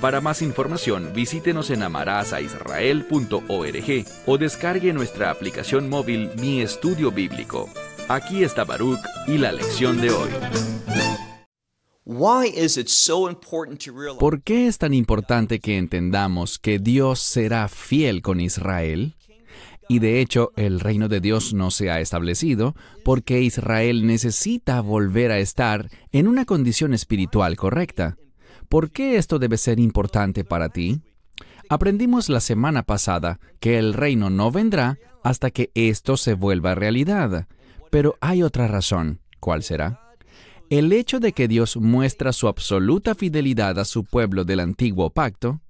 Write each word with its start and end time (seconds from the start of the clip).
Para 0.00 0.20
más 0.22 0.40
información, 0.40 1.12
visítenos 1.14 1.68
en 1.68 1.82
amarazaisrael.org 1.82 4.06
o 4.24 4.38
descargue 4.38 4.94
nuestra 4.94 5.30
aplicación 5.30 5.90
móvil 5.90 6.30
Mi 6.40 6.62
Estudio 6.62 7.12
Bíblico. 7.12 7.68
Aquí 8.08 8.42
está 8.42 8.64
Baruch 8.64 8.98
y 9.26 9.36
la 9.36 9.52
lección 9.52 10.00
de 10.00 10.10
hoy. 10.10 10.30
¿Por 14.18 14.42
qué 14.42 14.66
es 14.66 14.78
tan 14.78 14.94
importante 14.94 15.60
que 15.60 15.76
entendamos 15.76 16.58
que 16.58 16.78
Dios 16.78 17.20
será 17.20 17.68
fiel 17.68 18.22
con 18.22 18.40
Israel? 18.40 19.16
Y 19.86 19.98
de 19.98 20.22
hecho, 20.22 20.52
el 20.56 20.80
reino 20.80 21.08
de 21.08 21.20
Dios 21.20 21.52
no 21.52 21.70
se 21.70 21.90
ha 21.90 22.00
establecido 22.00 22.74
porque 23.04 23.42
Israel 23.42 24.06
necesita 24.06 24.80
volver 24.80 25.30
a 25.30 25.40
estar 25.40 25.90
en 26.10 26.26
una 26.26 26.46
condición 26.46 26.94
espiritual 26.94 27.56
correcta. 27.56 28.16
¿Por 28.70 28.92
qué 28.92 29.16
esto 29.16 29.40
debe 29.40 29.56
ser 29.56 29.80
importante 29.80 30.44
para 30.44 30.68
ti? 30.68 31.02
Aprendimos 31.68 32.28
la 32.28 32.38
semana 32.38 32.84
pasada 32.84 33.40
que 33.58 33.80
el 33.80 33.94
reino 33.94 34.30
no 34.30 34.52
vendrá 34.52 34.96
hasta 35.24 35.50
que 35.50 35.72
esto 35.74 36.16
se 36.16 36.34
vuelva 36.34 36.76
realidad. 36.76 37.48
Pero 37.90 38.14
hay 38.20 38.44
otra 38.44 38.68
razón. 38.68 39.18
¿Cuál 39.40 39.64
será? 39.64 40.00
El 40.68 40.92
hecho 40.92 41.18
de 41.18 41.32
que 41.32 41.48
Dios 41.48 41.78
muestra 41.78 42.32
su 42.32 42.46
absoluta 42.46 43.16
fidelidad 43.16 43.76
a 43.80 43.84
su 43.84 44.04
pueblo 44.04 44.44
del 44.44 44.60
antiguo 44.60 45.10
pacto 45.10 45.60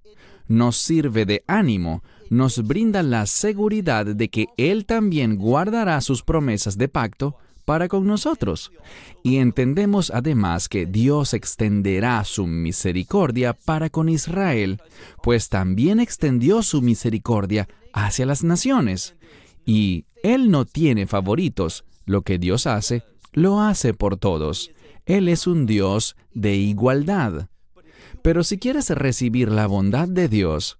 nos 0.47 0.77
sirve 0.77 1.25
de 1.25 1.43
ánimo 1.47 2.03
nos 2.29 2.67
brinda 2.67 3.03
la 3.03 3.25
seguridad 3.25 4.05
de 4.05 4.29
que 4.29 4.49
Él 4.59 4.85
también 4.85 5.37
guardará 5.37 5.99
sus 6.03 6.23
promesas 6.23 6.77
de 6.77 6.89
pacto 6.89 7.39
para 7.65 7.89
con 7.89 8.07
nosotros. 8.07 8.73
Y 9.23 9.37
entendemos 9.37 10.11
además 10.11 10.69
que 10.69 10.87
Dios 10.87 11.35
extenderá 11.35 12.25
su 12.25 12.47
misericordia 12.47 13.53
para 13.53 13.91
con 13.91 14.09
Israel, 14.09 14.81
pues 15.23 15.49
también 15.49 16.01
extendió 16.01 16.63
su 16.63 16.83
misericordia 16.83 17.69
hacia 17.93 18.27
las 18.27 18.43
naciones. 18.43 19.15
Y 19.65 20.07
Él 20.23 20.51
no 20.51 20.65
tiene 20.65 21.07
favoritos. 21.07 21.85
Lo 22.07 22.23
que 22.23 22.39
Dios 22.39 22.67
hace, 22.67 23.05
lo 23.33 23.61
hace 23.61 23.95
por 23.95 24.17
todos. 24.17 24.71
Él 25.07 25.29
es 25.29 25.47
un 25.47 25.67
Dios 25.67 26.17
de 26.35 26.57
igualdad. 26.57 27.49
Pero 28.23 28.45
si 28.45 28.59
quieres 28.59 28.91
recibir 28.91 29.51
la 29.51 29.67
bondad 29.67 30.09
de 30.09 30.29
Dios, 30.29 30.79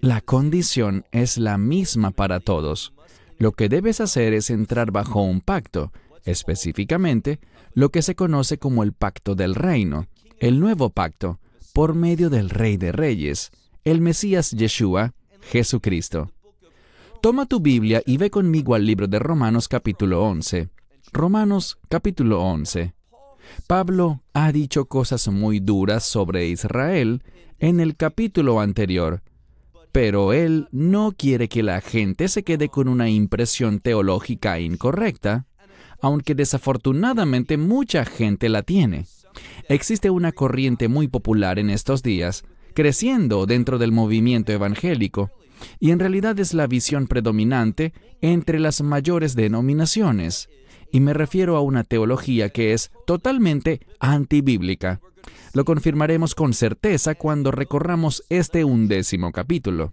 la 0.00 0.20
condición 0.20 1.04
es 1.10 1.38
la 1.38 1.58
misma 1.58 2.12
para 2.12 2.40
todos. 2.40 2.92
Lo 3.38 3.52
que 3.52 3.68
debes 3.68 4.00
hacer 4.00 4.32
es 4.32 4.50
entrar 4.50 4.90
bajo 4.90 5.22
un 5.22 5.40
pacto, 5.40 5.92
específicamente 6.30 7.40
lo 7.72 7.90
que 7.90 8.02
se 8.02 8.14
conoce 8.14 8.58
como 8.58 8.82
el 8.82 8.92
pacto 8.92 9.34
del 9.34 9.54
reino, 9.54 10.06
el 10.40 10.60
nuevo 10.60 10.90
pacto, 10.90 11.40
por 11.72 11.94
medio 11.94 12.30
del 12.30 12.50
Rey 12.50 12.76
de 12.76 12.92
Reyes, 12.92 13.50
el 13.84 14.00
Mesías 14.00 14.50
Yeshua, 14.52 15.14
Jesucristo. 15.40 16.30
Toma 17.20 17.46
tu 17.46 17.60
Biblia 17.60 18.02
y 18.06 18.16
ve 18.16 18.30
conmigo 18.30 18.74
al 18.74 18.86
libro 18.86 19.06
de 19.06 19.18
Romanos 19.18 19.68
capítulo 19.68 20.22
11. 20.24 20.68
Romanos 21.12 21.78
capítulo 21.88 22.42
11. 22.42 22.94
Pablo 23.66 24.22
ha 24.34 24.52
dicho 24.52 24.84
cosas 24.84 25.26
muy 25.28 25.58
duras 25.58 26.04
sobre 26.04 26.46
Israel 26.48 27.22
en 27.58 27.80
el 27.80 27.96
capítulo 27.96 28.60
anterior, 28.60 29.22
pero 29.90 30.32
él 30.32 30.68
no 30.70 31.12
quiere 31.16 31.48
que 31.48 31.62
la 31.62 31.80
gente 31.80 32.28
se 32.28 32.44
quede 32.44 32.68
con 32.68 32.88
una 32.88 33.08
impresión 33.08 33.80
teológica 33.80 34.60
incorrecta, 34.60 35.47
aunque 36.00 36.34
desafortunadamente 36.34 37.56
mucha 37.56 38.04
gente 38.04 38.48
la 38.48 38.62
tiene. 38.62 39.06
Existe 39.68 40.10
una 40.10 40.32
corriente 40.32 40.88
muy 40.88 41.08
popular 41.08 41.58
en 41.58 41.70
estos 41.70 42.02
días, 42.02 42.44
creciendo 42.74 43.46
dentro 43.46 43.78
del 43.78 43.92
movimiento 43.92 44.52
evangélico, 44.52 45.30
y 45.80 45.90
en 45.90 45.98
realidad 45.98 46.38
es 46.38 46.54
la 46.54 46.66
visión 46.66 47.06
predominante 47.06 47.92
entre 48.20 48.60
las 48.60 48.80
mayores 48.80 49.34
denominaciones, 49.34 50.48
y 50.92 51.00
me 51.00 51.12
refiero 51.12 51.56
a 51.56 51.60
una 51.60 51.84
teología 51.84 52.48
que 52.48 52.72
es 52.72 52.90
totalmente 53.06 53.80
antibíblica. 54.00 55.00
Lo 55.52 55.64
confirmaremos 55.64 56.34
con 56.34 56.52
certeza 56.52 57.14
cuando 57.14 57.50
recorramos 57.50 58.24
este 58.28 58.64
undécimo 58.64 59.32
capítulo. 59.32 59.92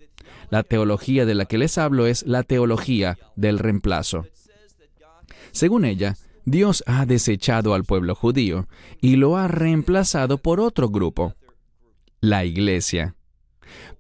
La 0.50 0.64
teología 0.64 1.26
de 1.26 1.36
la 1.36 1.46
que 1.46 1.58
les 1.58 1.78
hablo 1.78 2.08
es 2.08 2.24
la 2.26 2.44
teología 2.44 3.18
del 3.36 3.60
reemplazo. 3.60 4.26
Según 5.56 5.86
ella, 5.86 6.18
Dios 6.44 6.84
ha 6.86 7.06
desechado 7.06 7.76
al 7.76 7.86
pueblo 7.86 8.14
judío 8.14 8.68
y 9.00 9.16
lo 9.16 9.38
ha 9.38 9.48
reemplazado 9.48 10.38
por 10.38 10.60
otro 10.60 10.90
grupo, 10.90 11.34
la 12.20 12.44
iglesia. 12.44 13.16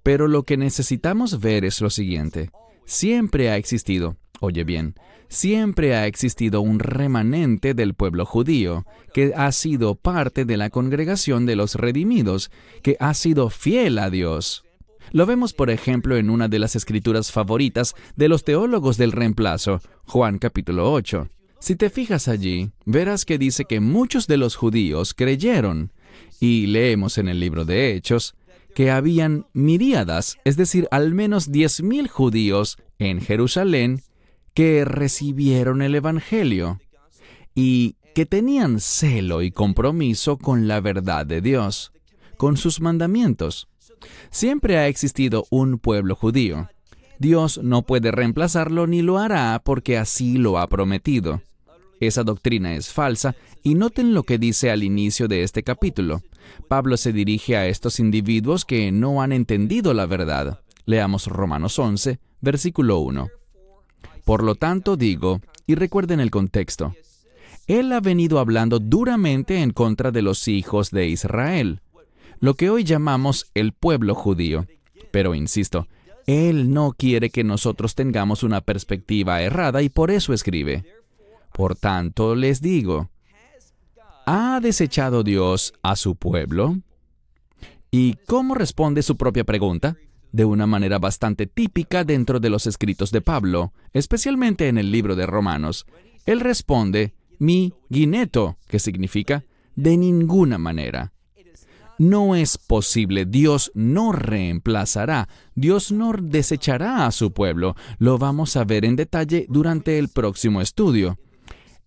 Pero 0.04 0.28
lo 0.28 0.44
que 0.44 0.58
necesitamos 0.58 1.40
ver 1.40 1.64
es 1.64 1.80
lo 1.80 1.90
siguiente. 1.90 2.52
Siempre 2.84 3.52
ha 3.52 3.56
existido, 3.56 4.18
oye 4.42 4.66
bien, 4.66 4.96
siempre 5.30 5.96
ha 5.96 6.08
existido 6.08 6.60
un 6.60 6.80
remanente 6.80 7.74
del 7.74 7.94
pueblo 7.94 8.26
judío, 8.26 8.86
que 9.14 9.32
ha 9.34 9.50
sido 9.54 9.96
parte 9.96 10.44
de 10.44 10.58
la 10.58 10.70
congregación 10.70 11.46
de 11.46 11.56
los 11.56 11.76
redimidos, 11.76 12.52
que 12.84 12.98
ha 13.00 13.14
sido 13.14 13.50
fiel 13.50 14.00
a 14.00 14.10
Dios. 14.10 14.66
Lo 15.12 15.26
vemos, 15.26 15.54
por 15.54 15.70
ejemplo, 15.70 16.18
en 16.18 16.30
una 16.30 16.50
de 16.50 16.60
las 16.60 16.76
escrituras 16.76 17.32
favoritas 17.32 17.96
de 18.18 18.28
los 18.28 18.44
teólogos 18.44 18.98
del 18.98 19.14
reemplazo, 19.14 19.80
Juan 20.04 20.38
capítulo 20.38 20.92
8. 20.92 21.30
Si 21.66 21.76
te 21.76 21.90
fijas 21.90 22.28
allí, 22.28 22.70
verás 22.86 23.26
que 23.26 23.40
dice 23.40 23.66
que 23.66 23.80
muchos 23.80 24.28
de 24.28 24.38
los 24.38 24.56
judíos 24.56 25.16
creyeron, 25.16 25.92
y 26.40 26.68
leemos 26.68 27.18
en 27.18 27.28
el 27.28 27.40
libro 27.40 27.66
de 27.66 27.96
Hechos, 27.96 28.36
que 28.76 28.92
habían 28.92 29.48
miríadas, 29.52 30.38
es 30.44 30.58
decir, 30.58 30.88
al 30.92 31.16
menos 31.16 31.52
diez 31.52 31.82
mil 31.82 32.08
judíos 32.08 32.78
en 33.00 33.20
Jerusalén 33.20 34.04
que 34.54 34.86
recibieron 34.86 35.82
el 35.82 35.96
Evangelio 35.96 36.80
y 37.56 37.96
que 38.14 38.28
tenían 38.28 38.80
celo 38.80 39.42
y 39.42 39.50
compromiso 39.50 40.38
con 40.38 40.68
la 40.68 40.82
verdad 40.82 41.26
de 41.26 41.42
Dios, 41.42 41.94
con 42.38 42.58
sus 42.58 42.80
mandamientos. 42.80 43.70
Siempre 44.30 44.78
ha 44.78 44.88
existido 44.88 45.48
un 45.50 45.80
pueblo 45.80 46.16
judío. 46.16 46.70
Dios 47.18 47.60
no 47.64 47.82
puede 47.82 48.12
reemplazarlo 48.12 48.86
ni 48.86 49.02
lo 49.02 49.18
hará 49.18 49.60
porque 49.66 49.98
así 49.98 50.38
lo 50.38 50.60
ha 50.60 50.68
prometido. 50.68 51.42
Esa 52.00 52.24
doctrina 52.24 52.76
es 52.76 52.92
falsa 52.92 53.36
y 53.64 53.76
noten 53.76 54.14
lo 54.14 54.24
que 54.24 54.38
dice 54.38 54.72
al 54.72 54.84
inicio 54.84 55.28
de 55.28 55.44
este 55.44 55.64
capítulo. 55.64 56.22
Pablo 56.68 56.98
se 56.98 57.14
dirige 57.14 57.56
a 57.56 57.68
estos 57.68 58.00
individuos 58.00 58.66
que 58.66 58.92
no 58.92 59.22
han 59.22 59.32
entendido 59.32 59.94
la 59.94 60.06
verdad. 60.06 60.60
Leamos 60.86 61.28
Romanos 61.28 61.80
11, 61.80 62.20
versículo 62.42 63.00
1. 63.00 63.30
Por 64.24 64.44
lo 64.44 64.56
tanto 64.56 64.98
digo, 64.98 65.42
y 65.68 65.76
recuerden 65.76 66.20
el 66.20 66.32
contexto, 66.32 66.96
Él 67.68 67.92
ha 67.92 68.00
venido 68.00 68.40
hablando 68.40 68.80
duramente 68.80 69.62
en 69.62 69.72
contra 69.72 70.12
de 70.12 70.22
los 70.22 70.48
hijos 70.48 70.92
de 70.92 71.08
Israel, 71.08 71.82
lo 72.40 72.56
que 72.56 72.70
hoy 72.70 72.84
llamamos 72.84 73.50
el 73.54 73.72
pueblo 73.74 74.14
judío. 74.16 74.68
Pero 75.12 75.34
insisto, 75.34 75.88
Él 76.28 76.74
no 76.74 76.94
quiere 76.98 77.30
que 77.30 77.44
nosotros 77.44 77.96
tengamos 77.96 78.44
una 78.44 78.62
perspectiva 78.62 79.42
errada 79.42 79.82
y 79.82 79.90
por 79.90 80.12
eso 80.12 80.34
escribe. 80.34 80.84
Por 81.56 81.78
tanto, 81.78 82.36
les 82.36 82.62
digo, 82.62 83.10
¿ha 84.26 84.60
desechado 84.62 85.24
Dios 85.24 85.74
a 85.84 85.96
su 85.96 86.18
pueblo? 86.18 86.80
¿Y 87.90 88.16
cómo 88.28 88.56
responde 88.56 89.02
su 89.02 89.16
propia 89.16 89.46
pregunta? 89.46 89.96
de 90.34 90.44
una 90.44 90.68
manera 90.68 91.00
bastante 91.00 91.48
típica 91.48 92.04
dentro 92.04 92.42
de 92.42 92.50
los 92.50 92.68
escritos 92.68 93.12
de 93.12 93.22
Pablo, 93.22 93.72
especialmente 93.94 94.68
en 94.68 94.78
el 94.78 94.92
libro 94.92 95.16
de 95.16 95.26
Romanos. 95.26 95.86
Él 96.26 96.42
responde, 96.42 97.14
mi 97.40 97.74
guineto, 97.88 98.58
que 98.68 98.80
significa 98.80 99.46
de 99.78 99.96
ninguna 99.96 100.58
manera. 100.58 101.14
No 101.98 102.36
es 102.36 102.58
posible, 102.58 103.26
Dios 103.26 103.72
no 103.76 104.12
reemplazará, 104.12 105.30
Dios 105.56 105.94
no 105.94 106.12
desechará 106.22 107.06
a 107.06 107.12
su 107.12 107.32
pueblo. 107.32 107.78
Lo 107.98 108.18
vamos 108.18 108.58
a 108.58 108.66
ver 108.66 108.84
en 108.84 108.98
detalle 108.98 109.46
durante 109.48 109.98
el 109.98 110.10
próximo 110.10 110.60
estudio. 110.60 111.18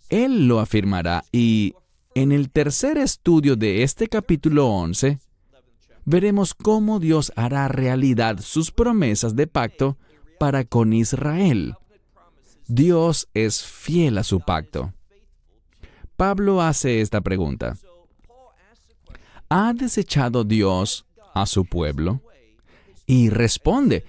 Él 0.09 0.49
lo 0.49 0.61
afirmará 0.61 1.25
y 1.33 1.75
en 2.15 2.33
el 2.33 2.51
tercer 2.51 2.99
estudio 2.99 3.57
de 3.57 3.83
este 3.83 4.09
capítulo 4.09 4.69
11, 4.69 5.19
veremos 6.05 6.55
cómo 6.55 6.99
Dios 6.99 7.31
hará 7.37 7.69
realidad 7.69 8.39
sus 8.41 8.71
promesas 8.71 9.37
de 9.37 9.47
pacto 9.47 9.99
para 10.39 10.65
con 10.65 10.93
Israel. 10.93 11.75
Dios 12.67 13.29
es 13.35 13.63
fiel 13.63 14.19
a 14.19 14.25
su 14.25 14.41
pacto. 14.41 14.93
Pablo 16.17 16.63
hace 16.63 17.01
esta 17.01 17.21
pregunta. 17.21 17.77
¿Ha 19.51 19.73
desechado 19.75 20.45
Dios 20.45 21.07
a 21.35 21.47
su 21.47 21.67
pueblo? 21.67 22.23
Y 23.07 23.31
responde, 23.31 24.05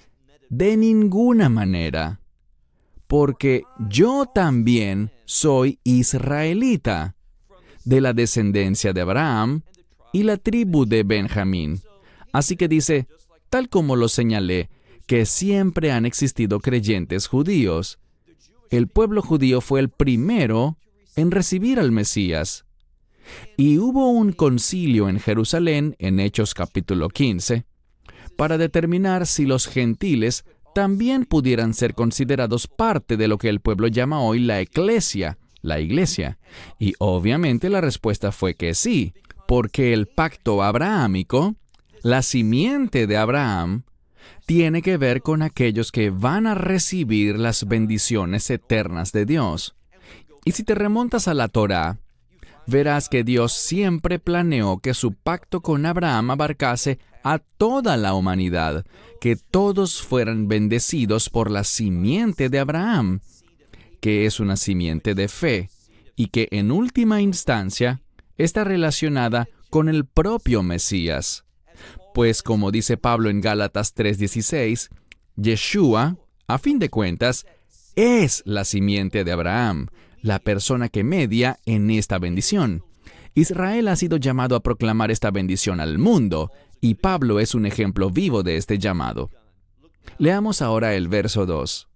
de 0.50 0.76
ninguna 0.78 1.48
manera, 1.50 2.20
porque 3.08 3.64
yo 3.90 4.26
también 4.26 5.12
soy 5.30 5.80
israelita, 5.84 7.16
de 7.86 8.02
la 8.02 8.14
descendencia 8.14 8.94
de 8.94 9.02
Abraham 9.02 9.62
y 10.12 10.24
la 10.24 10.38
tribu 10.38 10.88
de 10.88 11.04
Benjamín. 11.04 11.82
Así 12.34 12.58
que 12.58 12.68
dice, 12.68 13.08
tal 13.52 13.70
como 13.70 13.96
lo 13.96 14.10
señalé, 14.10 14.72
que 15.06 15.28
siempre 15.28 15.92
han 15.92 16.08
existido 16.08 16.60
creyentes 16.60 17.28
judíos. 17.28 18.00
El 18.72 18.88
pueblo 18.88 19.22
judío 19.22 19.62
fue 19.62 19.82
el 19.82 19.90
primero 19.90 20.80
en 21.16 21.30
recibir 21.30 21.80
al 21.80 21.92
Mesías. 21.92 22.66
Y 23.56 23.78
hubo 23.78 24.10
un 24.10 24.32
concilio 24.32 25.10
en 25.10 25.20
Jerusalén, 25.20 25.96
en 26.00 26.20
Hechos 26.20 26.56
capítulo 26.56 27.08
15, 27.08 27.68
para 28.36 28.58
determinar 28.58 29.28
si 29.28 29.46
los 29.46 29.68
gentiles 29.68 30.44
también 30.74 31.26
pudieran 31.26 31.74
ser 31.74 31.94
considerados 31.94 32.68
parte 32.68 33.18
de 33.18 33.28
lo 33.28 33.38
que 33.38 33.50
el 33.50 33.60
pueblo 33.60 33.88
llama 33.88 34.22
hoy 34.22 34.40
la 34.40 34.60
eclesia, 34.60 35.38
la 35.62 35.80
iglesia. 35.80 36.38
Y 36.78 36.94
obviamente 37.00 37.70
la 37.70 37.82
respuesta 37.82 38.32
fue 38.32 38.56
que 38.56 38.74
sí, 38.74 39.14
porque 39.48 39.94
el 39.94 40.08
pacto 40.08 40.64
abrahámico, 40.64 41.56
la 42.04 42.22
simiente 42.22 43.08
de 43.08 43.18
Abraham, 43.18 43.84
tiene 44.46 44.82
que 44.82 44.98
ver 44.98 45.22
con 45.22 45.42
aquellos 45.42 45.92
que 45.92 46.10
van 46.10 46.48
a 46.48 46.56
recibir 46.56 47.38
las 47.38 47.68
bendiciones 47.68 48.50
eternas 48.50 49.12
de 49.12 49.26
Dios. 49.26 49.76
Y 50.46 50.54
si 50.54 50.64
te 50.64 50.76
remontas 50.76 51.28
a 51.28 51.34
la 51.34 51.48
Torah, 51.48 52.00
verás 52.70 53.10
que 53.10 53.24
Dios 53.24 53.54
siempre 53.54 54.20
planeó 54.20 54.80
que 54.80 54.94
su 54.94 55.14
pacto 55.14 55.62
con 55.62 55.86
Abraham 55.86 56.32
abarcase 56.32 57.00
a 57.24 57.40
toda 57.40 57.98
la 57.98 58.14
humanidad, 58.14 58.86
que 59.20 59.36
todos 59.36 60.02
fueran 60.02 60.48
bendecidos 60.48 61.30
por 61.30 61.52
la 61.52 61.64
simiente 61.64 62.50
de 62.50 62.60
Abraham, 62.60 63.20
que 64.00 64.26
es 64.26 64.40
una 64.40 64.56
simiente 64.56 65.16
de 65.16 65.28
fe, 65.28 65.70
y 66.16 66.28
que 66.28 66.48
en 66.52 66.72
última 66.72 67.22
instancia 67.22 68.02
está 68.38 68.64
relacionada 68.64 69.48
con 69.70 69.90
el 69.90 70.06
propio 70.06 70.64
Mesías. 70.64 71.46
Pues 72.14 72.42
como 72.42 72.72
dice 72.72 72.98
Pablo 72.98 73.30
en 73.30 73.42
Gálatas 73.42 73.94
3:16, 73.94 74.90
Yeshua, 75.36 76.18
a 76.48 76.58
fin 76.58 76.80
de 76.80 76.90
cuentas, 76.90 77.46
es 77.96 78.42
la 78.46 78.66
simiente 78.66 79.24
de 79.24 79.32
Abraham, 79.32 79.88
la 80.22 80.40
persona 80.40 80.90
que 80.90 81.04
media 81.04 81.60
en 81.66 81.90
esta 81.90 82.20
bendición. 82.20 82.84
Israel 83.36 83.88
ha 83.88 83.96
sido 83.96 84.18
llamado 84.18 84.56
a 84.56 84.64
proclamar 84.64 85.12
esta 85.12 85.32
bendición 85.32 85.80
al 85.80 85.98
mundo, 85.98 86.52
y 86.82 86.96
Pablo 86.96 87.40
es 87.40 87.56
un 87.56 87.66
ejemplo 87.66 88.10
vivo 88.10 88.44
de 88.44 88.58
este 88.58 88.78
llamado. 88.78 89.30
Leamos 90.18 90.62
ahora 90.62 90.96
el 90.96 91.08
verso 91.08 91.46
2. 91.46 91.88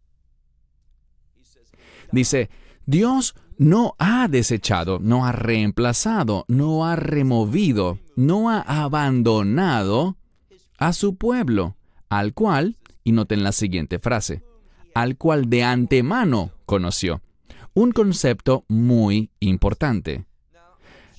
Dice, 2.12 2.50
Dios 2.86 3.36
no 3.58 3.96
ha 3.98 4.28
desechado, 4.28 5.00
no 5.00 5.26
ha 5.26 5.31
reemplazado, 5.31 6.46
no 6.48 6.86
ha 6.86 6.96
removido, 6.96 8.00
no 8.16 8.50
ha 8.50 8.62
abandonado 8.62 10.18
a 10.78 10.94
su 10.94 11.16
pueblo, 11.16 11.76
al 12.10 12.34
cual, 12.34 12.78
y 13.04 13.12
noten 13.12 13.44
la 13.44 13.52
siguiente 13.52 14.00
frase, 14.00 14.44
al 14.94 15.18
cual 15.18 15.50
de 15.50 15.64
antemano 15.64 16.52
conoció. 16.66 17.22
Un 17.75 17.92
concepto 17.92 18.66
muy 18.68 19.31
importante. 19.40 20.25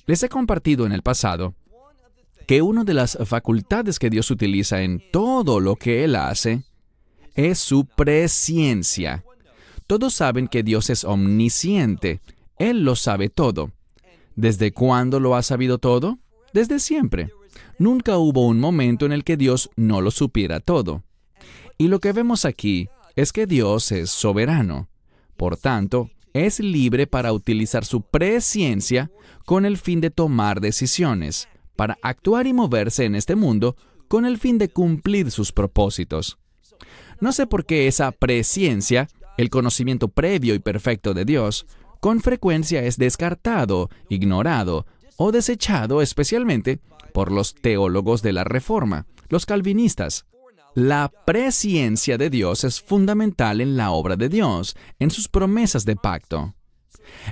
Les 0.05 0.23
he 0.23 0.29
compartido 0.29 0.85
en 0.85 0.93
el 0.93 1.01
pasado 1.01 1.53
que 2.47 2.61
una 2.61 2.83
de 2.83 2.93
las 2.93 3.17
facultades 3.25 3.99
que 3.99 4.09
Dios 4.09 4.31
utiliza 4.31 4.81
en 4.81 5.01
todo 5.11 5.59
lo 5.59 5.75
que 5.75 6.03
Él 6.03 6.15
hace 6.15 6.63
es 7.33 7.59
su 7.59 7.85
presciencia. 7.85 9.25
Todos 9.87 10.13
saben 10.13 10.47
que 10.47 10.63
Dios 10.63 10.89
es 10.89 11.03
omnisciente. 11.03 12.21
Él 12.57 12.85
lo 12.85 12.95
sabe 12.95 13.29
todo. 13.29 13.71
¿Desde 14.35 14.71
cuándo 14.71 15.19
lo 15.19 15.35
ha 15.35 15.43
sabido 15.43 15.77
todo? 15.77 16.19
Desde 16.53 16.79
siempre. 16.79 17.31
Nunca 17.77 18.17
hubo 18.17 18.47
un 18.47 18.59
momento 18.59 19.05
en 19.05 19.11
el 19.11 19.23
que 19.23 19.35
Dios 19.35 19.69
no 19.75 19.99
lo 19.99 20.11
supiera 20.11 20.61
todo. 20.61 21.03
Y 21.77 21.89
lo 21.89 21.99
que 21.99 22.13
vemos 22.13 22.45
aquí 22.45 22.87
es 23.15 23.33
que 23.33 23.45
Dios 23.45 23.91
es 23.91 24.09
soberano. 24.09 24.87
Por 25.35 25.57
tanto, 25.57 26.09
es 26.35 26.59
libre 26.59 27.07
para 27.07 27.31
utilizar 27.31 27.85
su 27.85 28.01
presciencia 28.01 29.09
con 29.45 29.65
el 29.65 29.77
fin 29.77 30.01
de 30.01 30.11
tomar 30.11 30.59
decisiones, 30.59 31.47
para 31.77 31.97
actuar 32.01 32.45
y 32.45 32.51
moverse 32.51 33.05
en 33.05 33.15
este 33.15 33.35
mundo 33.35 33.77
con 34.09 34.25
el 34.25 34.37
fin 34.37 34.57
de 34.57 34.67
cumplir 34.67 35.31
sus 35.31 35.53
propósitos. 35.53 36.37
No 37.21 37.31
sé 37.31 37.47
por 37.47 37.65
qué 37.65 37.87
esa 37.87 38.11
presciencia 38.11 39.07
el 39.37 39.49
conocimiento 39.49 40.09
previo 40.09 40.55
y 40.55 40.59
perfecto 40.59 41.13
de 41.13 41.23
Dios 41.23 41.65
con 42.01 42.19
frecuencia 42.19 42.83
es 42.83 42.97
descartado, 42.97 43.89
ignorado 44.09 44.85
o 45.15 45.31
desechado 45.31 46.01
especialmente 46.01 46.79
por 47.13 47.31
los 47.31 47.55
teólogos 47.55 48.21
de 48.21 48.33
la 48.33 48.43
Reforma, 48.43 49.05
los 49.29 49.45
calvinistas. 49.45 50.25
La 50.75 51.09
presciencia 51.25 52.17
de 52.17 52.29
Dios 52.29 52.65
es 52.65 52.81
fundamental 52.81 53.61
en 53.61 53.77
la 53.77 53.91
obra 53.91 54.17
de 54.17 54.27
Dios, 54.27 54.75
en 54.99 55.09
sus 55.09 55.29
promesas 55.29 55.85
de 55.85 55.95
pacto. 55.95 56.53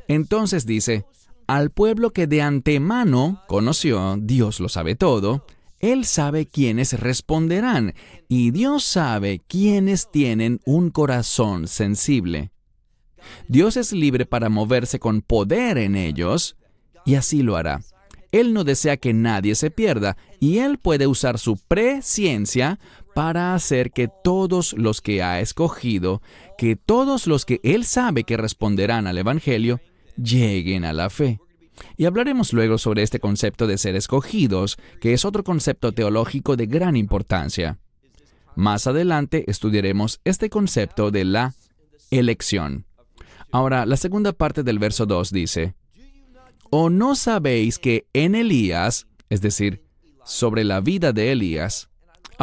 Entonces 0.08 0.66
dice, 0.66 1.06
al 1.46 1.70
pueblo 1.70 2.12
que 2.12 2.26
de 2.26 2.42
antemano 2.42 3.44
conoció, 3.50 4.16
Dios 4.18 4.62
lo 4.62 4.70
sabe 4.70 4.96
todo, 4.96 5.46
él 5.80 6.06
sabe 6.06 6.46
quiénes 6.46 6.98
responderán 6.98 7.94
y 8.30 8.52
Dios 8.52 8.86
sabe 8.86 9.42
quiénes 9.46 10.10
tienen 10.10 10.62
un 10.64 10.90
corazón 10.90 11.68
sensible. 11.68 12.54
Dios 13.50 13.76
es 13.76 13.92
libre 13.92 14.26
para 14.26 14.48
moverse 14.48 15.00
con 15.00 15.22
poder 15.22 15.78
en 15.78 15.98
ellos 15.98 16.56
y 17.06 17.16
así 17.16 17.44
lo 17.44 17.58
hará. 17.58 17.82
Él 18.32 18.54
no 18.54 18.64
desea 18.64 18.98
que 18.98 19.14
nadie 19.14 19.54
se 19.54 19.70
pierda 19.70 20.18
y 20.40 20.58
Él 20.58 20.80
puede 20.80 21.06
usar 21.06 21.38
su 21.38 21.56
presciencia 21.58 22.80
para 23.14 23.54
hacer 23.54 23.92
que 23.92 24.10
todos 24.24 24.74
los 24.74 25.02
que 25.02 25.22
ha 25.22 25.40
escogido, 25.40 26.22
que 26.58 26.76
todos 26.76 27.28
los 27.28 27.46
que 27.46 27.60
Él 27.64 27.86
sabe 27.86 28.24
que 28.24 28.38
responderán 28.38 29.08
al 29.08 29.18
Evangelio, 29.18 29.80
lleguen 30.18 30.86
a 30.86 30.94
la 30.94 31.10
fe. 31.10 31.40
Y 31.98 32.06
hablaremos 32.06 32.54
luego 32.54 32.78
sobre 32.78 33.04
este 33.04 33.20
concepto 33.20 33.68
de 33.68 33.78
ser 33.78 33.96
escogidos, 33.96 34.78
que 35.02 35.14
es 35.14 35.26
otro 35.26 35.44
concepto 35.44 35.92
teológico 35.92 36.56
de 36.56 36.66
gran 36.66 36.96
importancia. 36.96 37.80
Más 38.56 38.86
adelante 38.88 39.50
estudiaremos 39.50 40.20
este 40.24 40.50
concepto 40.50 41.12
de 41.12 41.26
la 41.26 41.54
elección. 42.12 42.86
Ahora, 43.52 43.86
la 43.86 43.98
segunda 43.98 44.34
parte 44.34 44.64
del 44.64 44.80
verso 44.80 45.06
2 45.06 45.32
dice, 45.32 45.76
¿O 46.70 46.90
no 46.90 47.16
sabéis 47.16 47.78
que 47.80 48.08
en 48.14 48.36
Elías, 48.36 49.08
es 49.30 49.42
decir, 49.42 49.84
sobre 50.26 50.64
la 50.64 50.82
vida 50.82 51.12
de 51.12 51.32
Elías, 51.32 51.90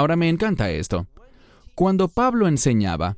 ahora 0.01 0.17
me 0.17 0.29
encanta 0.29 0.71
esto, 0.71 1.07
cuando 1.75 2.09
Pablo 2.09 2.49
enseñaba, 2.49 3.17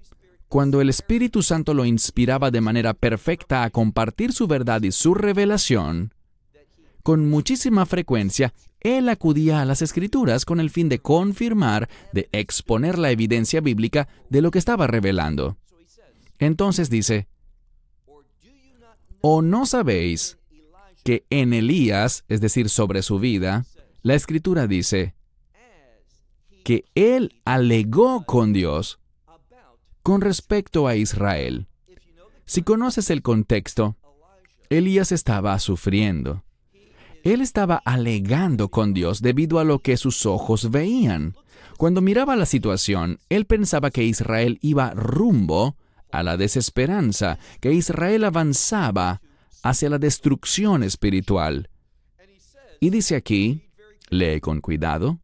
cuando 0.48 0.80
el 0.80 0.90
Espíritu 0.90 1.42
Santo 1.42 1.74
lo 1.74 1.84
inspiraba 1.84 2.50
de 2.50 2.60
manera 2.60 2.92
perfecta 2.92 3.62
a 3.62 3.70
compartir 3.70 4.32
su 4.32 4.46
verdad 4.46 4.82
y 4.82 4.92
su 4.92 5.14
revelación, 5.14 6.12
con 7.02 7.28
muchísima 7.28 7.86
frecuencia, 7.86 8.52
él 8.80 9.08
acudía 9.08 9.60
a 9.60 9.64
las 9.64 9.80
escrituras 9.80 10.44
con 10.44 10.60
el 10.60 10.70
fin 10.70 10.88
de 10.88 10.98
confirmar, 10.98 11.88
de 12.12 12.28
exponer 12.32 12.98
la 12.98 13.10
evidencia 13.10 13.60
bíblica 13.60 14.08
de 14.28 14.42
lo 14.42 14.50
que 14.50 14.58
estaba 14.58 14.86
revelando. 14.86 15.56
Entonces 16.38 16.90
dice, 16.90 17.28
¿o 19.20 19.40
no 19.40 19.66
sabéis 19.66 20.38
que 21.04 21.24
en 21.30 21.52
Elías, 21.52 22.24
es 22.28 22.40
decir, 22.40 22.68
sobre 22.68 23.02
su 23.02 23.20
vida, 23.20 23.66
la 24.02 24.14
escritura 24.14 24.66
dice 24.66 25.14
que 26.62 26.84
él 26.94 27.40
alegó 27.44 28.24
con 28.24 28.52
Dios 28.52 28.98
con 30.02 30.20
respecto 30.20 30.88
a 30.88 30.96
Israel. 30.96 31.68
Si 32.44 32.62
conoces 32.62 33.10
el 33.10 33.22
contexto, 33.22 33.96
Elías 34.68 35.12
estaba 35.12 35.58
sufriendo. 35.58 36.44
Él 37.24 37.40
estaba 37.40 37.76
alegando 37.84 38.68
con 38.68 38.94
Dios 38.94 39.22
debido 39.22 39.58
a 39.58 39.64
lo 39.64 39.78
que 39.78 39.96
sus 39.96 40.26
ojos 40.26 40.70
veían. 40.70 41.34
Cuando 41.78 42.00
miraba 42.00 42.36
la 42.36 42.46
situación, 42.46 43.20
él 43.28 43.46
pensaba 43.46 43.90
que 43.90 44.04
Israel 44.04 44.58
iba 44.60 44.90
rumbo 44.90 45.76
a 46.10 46.22
la 46.22 46.36
desesperanza, 46.36 47.38
que 47.60 47.72
Israel 47.72 48.24
avanzaba 48.24 49.22
hacia 49.62 49.88
la 49.88 49.98
destrucción 49.98 50.82
espiritual. 50.82 51.70
Y 52.80 52.90
dice 52.90 53.14
aquí, 53.14 53.70
lee 54.10 54.40
con 54.40 54.60
cuidado, 54.60 55.21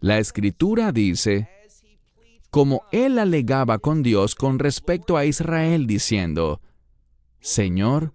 La 0.00 0.18
escritura 0.18 0.92
dice, 0.92 1.48
como 2.50 2.82
él 2.92 3.18
alegaba 3.18 3.78
con 3.78 4.02
Dios 4.02 4.34
con 4.34 4.58
respecto 4.58 5.16
a 5.16 5.24
Israel, 5.24 5.86
diciendo, 5.86 6.60
Señor, 7.40 8.14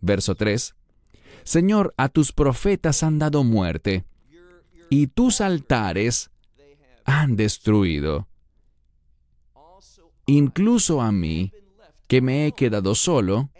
verso 0.00 0.34
3, 0.34 0.74
Señor, 1.44 1.94
a 1.96 2.08
tus 2.08 2.32
profetas 2.32 3.02
han 3.02 3.18
dado 3.18 3.44
muerte, 3.44 4.04
y 4.90 5.06
tus 5.06 5.40
altares 5.40 6.30
han 7.04 7.36
destruido. 7.36 8.28
Incluso 10.26 11.00
a 11.00 11.12
mí, 11.12 11.52
que 12.08 12.20
me 12.20 12.46
he 12.46 12.52
quedado 12.52 12.94
solo, 12.94 13.50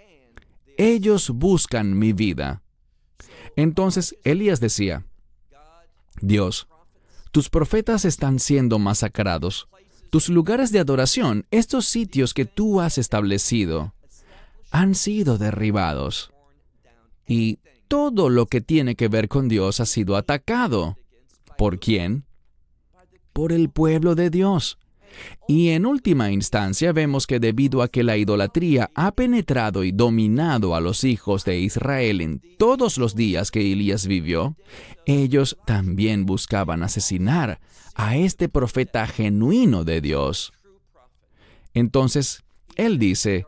ellos 0.76 1.30
buscan 1.30 1.98
mi 1.98 2.12
vida. 2.12 2.62
Entonces 3.56 4.16
Elías 4.24 4.60
decía, 4.60 5.06
Dios, 6.20 6.68
tus 7.32 7.48
profetas 7.48 8.04
están 8.04 8.38
siendo 8.38 8.78
masacrados. 8.78 9.66
Tus 10.10 10.28
lugares 10.28 10.70
de 10.70 10.78
adoración, 10.78 11.46
estos 11.50 11.86
sitios 11.86 12.34
que 12.34 12.44
tú 12.44 12.82
has 12.82 12.98
establecido, 12.98 13.94
han 14.70 14.94
sido 14.94 15.38
derribados. 15.38 16.30
Y 17.26 17.58
todo 17.88 18.28
lo 18.28 18.46
que 18.46 18.60
tiene 18.60 18.94
que 18.94 19.08
ver 19.08 19.28
con 19.28 19.48
Dios 19.48 19.80
ha 19.80 19.86
sido 19.86 20.16
atacado. 20.16 20.98
¿Por 21.56 21.78
quién? 21.78 22.24
Por 23.32 23.52
el 23.52 23.70
pueblo 23.70 24.14
de 24.14 24.28
Dios. 24.28 24.78
Y 25.48 25.70
en 25.70 25.86
última 25.86 26.30
instancia 26.30 26.92
vemos 26.92 27.26
que 27.26 27.40
debido 27.40 27.82
a 27.82 27.88
que 27.88 28.02
la 28.02 28.16
idolatría 28.16 28.90
ha 28.94 29.12
penetrado 29.12 29.84
y 29.84 29.92
dominado 29.92 30.74
a 30.74 30.80
los 30.80 31.04
hijos 31.04 31.44
de 31.44 31.60
Israel 31.60 32.20
en 32.20 32.40
todos 32.58 32.98
los 32.98 33.14
días 33.14 33.50
que 33.50 33.72
Elías 33.72 34.06
vivió, 34.06 34.56
ellos 35.06 35.56
también 35.66 36.26
buscaban 36.26 36.82
asesinar 36.82 37.60
a 37.94 38.16
este 38.16 38.48
profeta 38.48 39.06
genuino 39.06 39.84
de 39.84 40.00
Dios. 40.00 40.52
Entonces, 41.74 42.42
él 42.76 42.98
dice, 42.98 43.46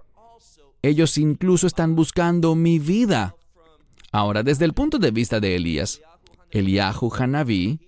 ellos 0.82 1.16
incluso 1.18 1.66
están 1.66 1.94
buscando 1.94 2.54
mi 2.54 2.78
vida. 2.78 3.36
Ahora, 4.12 4.42
desde 4.42 4.64
el 4.64 4.74
punto 4.74 4.98
de 4.98 5.10
vista 5.10 5.40
de 5.40 5.56
Elías, 5.56 6.00
Eliahu 6.50 7.10
Hanabí, 7.18 7.80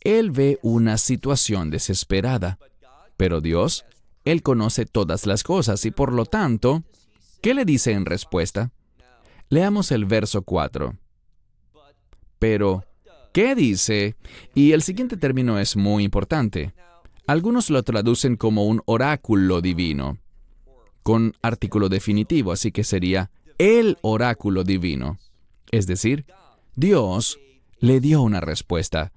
él 0.00 0.30
ve 0.30 0.58
una 0.62 0.98
situación 0.98 1.70
desesperada. 1.70 2.58
Pero 3.22 3.40
Dios, 3.40 3.84
Él 4.24 4.42
conoce 4.42 4.84
todas 4.84 5.26
las 5.26 5.44
cosas 5.44 5.86
y 5.86 5.92
por 5.92 6.12
lo 6.12 6.24
tanto, 6.24 6.82
¿qué 7.40 7.54
le 7.54 7.64
dice 7.64 7.92
en 7.92 8.04
respuesta? 8.04 8.72
Leamos 9.48 9.92
el 9.92 10.06
verso 10.06 10.42
4. 10.42 10.96
Pero, 12.40 12.84
¿qué 13.32 13.54
dice? 13.54 14.16
Y 14.56 14.72
el 14.72 14.82
siguiente 14.82 15.16
término 15.16 15.60
es 15.60 15.76
muy 15.76 16.02
importante. 16.02 16.74
Algunos 17.28 17.70
lo 17.70 17.84
traducen 17.84 18.34
como 18.34 18.66
un 18.66 18.82
oráculo 18.86 19.60
divino, 19.60 20.18
con 21.04 21.36
artículo 21.42 21.88
definitivo, 21.88 22.50
así 22.50 22.72
que 22.72 22.82
sería 22.82 23.30
el 23.56 23.98
oráculo 24.02 24.64
divino. 24.64 25.20
Es 25.70 25.86
decir, 25.86 26.26
Dios 26.74 27.38
le 27.78 28.00
dio 28.00 28.20
una 28.20 28.40
respuesta, 28.40 29.12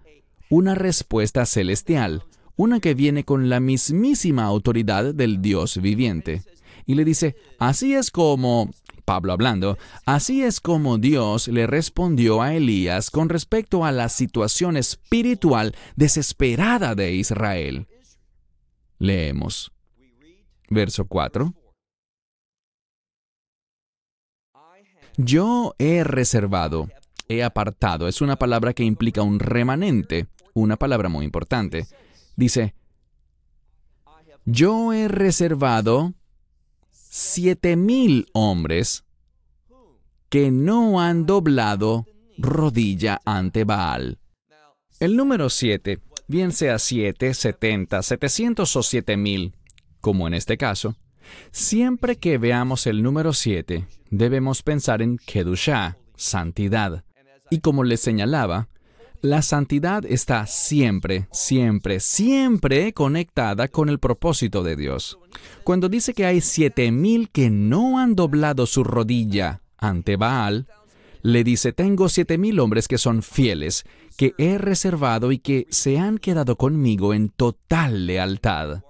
una 0.51 0.75
respuesta 0.75 1.47
celestial, 1.47 2.23
una 2.55 2.79
que 2.79 2.93
viene 2.93 3.23
con 3.23 3.49
la 3.49 3.59
mismísima 3.59 4.43
autoridad 4.43 5.13
del 5.13 5.41
Dios 5.41 5.81
viviente. 5.81 6.43
Y 6.85 6.95
le 6.95 7.03
dice, 7.03 7.35
así 7.59 7.95
es 7.95 8.11
como, 8.11 8.69
Pablo 9.05 9.33
hablando, 9.33 9.77
así 10.05 10.43
es 10.43 10.59
como 10.59 10.97
Dios 10.97 11.47
le 11.47 11.67
respondió 11.67 12.41
a 12.41 12.53
Elías 12.53 13.11
con 13.11 13.29
respecto 13.29 13.85
a 13.85 13.91
la 13.91 14.09
situación 14.09 14.77
espiritual 14.77 15.75
desesperada 15.95 16.95
de 16.95 17.13
Israel. 17.13 17.87
Leemos. 18.99 19.71
Verso 20.69 21.05
4. 21.05 21.53
Yo 25.17 25.75
he 25.79 26.03
reservado, 26.03 26.89
he 27.29 27.41
apartado, 27.43 28.07
es 28.07 28.21
una 28.21 28.35
palabra 28.35 28.73
que 28.73 28.83
implica 28.83 29.21
un 29.21 29.39
remanente, 29.39 30.27
una 30.53 30.75
palabra 30.75 31.07
muy 31.07 31.23
importante. 31.23 31.87
Dice, 32.35 32.75
yo 34.45 34.93
he 34.93 35.07
reservado 35.07 36.13
siete 36.91 37.75
mil 37.75 38.27
hombres 38.33 39.05
que 40.29 40.51
no 40.51 40.99
han 40.99 41.25
doblado 41.25 42.05
rodilla 42.37 43.21
ante 43.25 43.63
Baal. 43.63 44.19
El 44.99 45.15
número 45.15 45.49
siete, 45.49 46.01
bien 46.27 46.51
sea 46.51 46.77
siete, 46.79 47.33
setenta, 47.33 48.03
setecientos 48.03 48.75
o 48.75 48.83
siete 48.83 49.17
mil, 49.17 49.55
como 50.01 50.27
en 50.27 50.33
este 50.33 50.57
caso, 50.57 50.95
siempre 51.51 52.17
que 52.17 52.37
veamos 52.37 52.85
el 52.85 53.01
número 53.01 53.33
siete, 53.33 53.87
debemos 54.09 54.61
pensar 54.61 55.01
en 55.01 55.17
Kedushah, 55.17 55.97
santidad. 56.15 57.03
Y 57.49 57.59
como 57.59 57.83
les 57.83 58.01
señalaba, 58.01 58.69
la 59.25 59.41
santidad 59.41 60.05
está 60.05 60.47
siempre, 60.47 61.27
siempre, 61.31 61.99
siempre 61.99 62.93
conectada 62.93 63.67
con 63.67 63.89
el 63.89 63.99
propósito 63.99 64.63
de 64.63 64.75
Dios. 64.75 65.19
Cuando 65.63 65.89
dice 65.89 66.13
que 66.13 66.25
hay 66.25 66.41
siete 66.41 66.91
mil 66.91 67.29
que 67.29 67.49
no 67.49 67.99
han 67.99 68.15
doblado 68.15 68.65
su 68.65 68.83
rodilla 68.83 69.61
ante 69.77 70.15
Baal, 70.15 70.67
le 71.21 71.43
dice, 71.43 71.73
tengo 71.73 72.07
siete 72.07 72.37
mil 72.37 72.59
hombres 72.59 72.87
que 72.87 72.99
son 72.99 73.23
fieles, 73.23 73.83
que 74.15 74.33
he 74.37 74.57
reservado 74.57 75.31
y 75.31 75.39
que 75.39 75.65
se 75.69 75.97
han 75.97 76.19
quedado 76.19 76.55
conmigo 76.55 77.13
en 77.13 77.29
total 77.29 78.05
lealtad. 78.05 78.83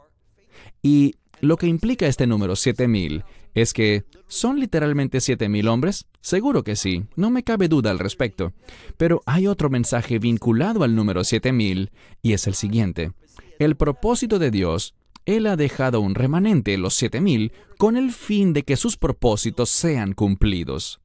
Y 0.82 1.16
lo 1.40 1.58
que 1.58 1.68
implica 1.68 2.08
este 2.08 2.28
número 2.28 2.56
siete 2.56 2.88
mil 2.88 3.24
es 3.56 3.74
que 3.74 4.04
¿son 4.28 4.60
literalmente 4.60 5.22
siete 5.22 5.50
mil 5.50 5.70
hombres? 5.70 6.06
Seguro 6.22 6.64
que 6.64 6.76
sí, 6.76 7.06
no 7.16 7.32
me 7.32 7.44
cabe 7.44 7.70
duda 7.70 7.90
al 7.90 8.00
respecto. 8.00 8.54
Pero 8.98 9.22
hay 9.26 9.48
otro 9.48 9.70
mensaje 9.70 10.20
vinculado 10.20 10.84
al 10.84 10.94
número 10.94 11.24
siete 11.24 11.54
mil, 11.54 11.92
y 12.22 12.34
es 12.34 12.48
el 12.48 12.54
siguiente. 12.54 13.14
El 13.58 13.78
propósito 13.78 14.40
de 14.40 14.52
Dios, 14.52 14.94
Él 15.26 15.48
ha 15.48 15.56
dejado 15.56 16.02
un 16.02 16.16
remanente, 16.16 16.78
los 16.78 16.96
siete 16.96 17.22
mil, 17.22 17.54
con 17.78 17.96
el 17.96 18.12
fin 18.12 18.52
de 18.52 18.64
que 18.64 18.76
sus 18.76 18.98
propósitos 18.98 19.70
sean 19.70 20.14
cumplidos. 20.14 21.00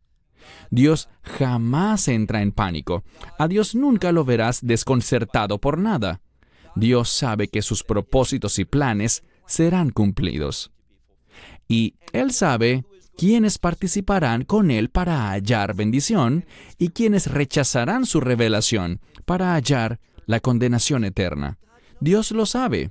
Dios 0.71 1.09
jamás 1.23 2.09
entra 2.09 2.43
en 2.43 2.51
pánico. 2.51 3.05
A 3.39 3.47
Dios 3.47 3.77
nunca 3.77 4.11
lo 4.11 4.25
verás 4.25 4.59
desconcertado 4.63 5.59
por 5.59 5.79
nada. 5.79 6.21
Dios 6.75 7.11
sabe 7.11 7.47
que 7.47 7.63
sus 7.63 7.85
propósitos 7.85 8.59
y 8.59 8.65
planes 8.65 9.23
serán 9.47 9.91
cumplidos 9.91 10.73
y 11.71 11.95
Él 12.13 12.33
sabe 12.33 12.85
quiénes 13.17 13.59
participarán 13.59 14.45
con 14.45 14.73
Él 14.73 14.91
para 14.91 15.31
hallar 15.31 15.77
bendición 15.77 16.45
y 16.79 16.89
quiénes 16.89 17.29
rechazarán 17.29 18.07
su 18.07 18.21
revelación 18.21 19.01
para 19.25 19.55
hallar 19.55 20.01
la 20.27 20.41
condenación 20.41 21.05
eterna. 21.05 21.59
Dios 22.01 22.33
lo 22.33 22.45
sabe. 22.45 22.91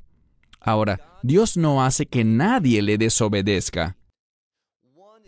Ahora, 0.62 1.20
Dios 1.24 1.58
no 1.58 1.84
hace 1.84 2.06
que 2.06 2.24
nadie 2.24 2.82
le 2.82 2.98
desobedezca. 2.98 3.98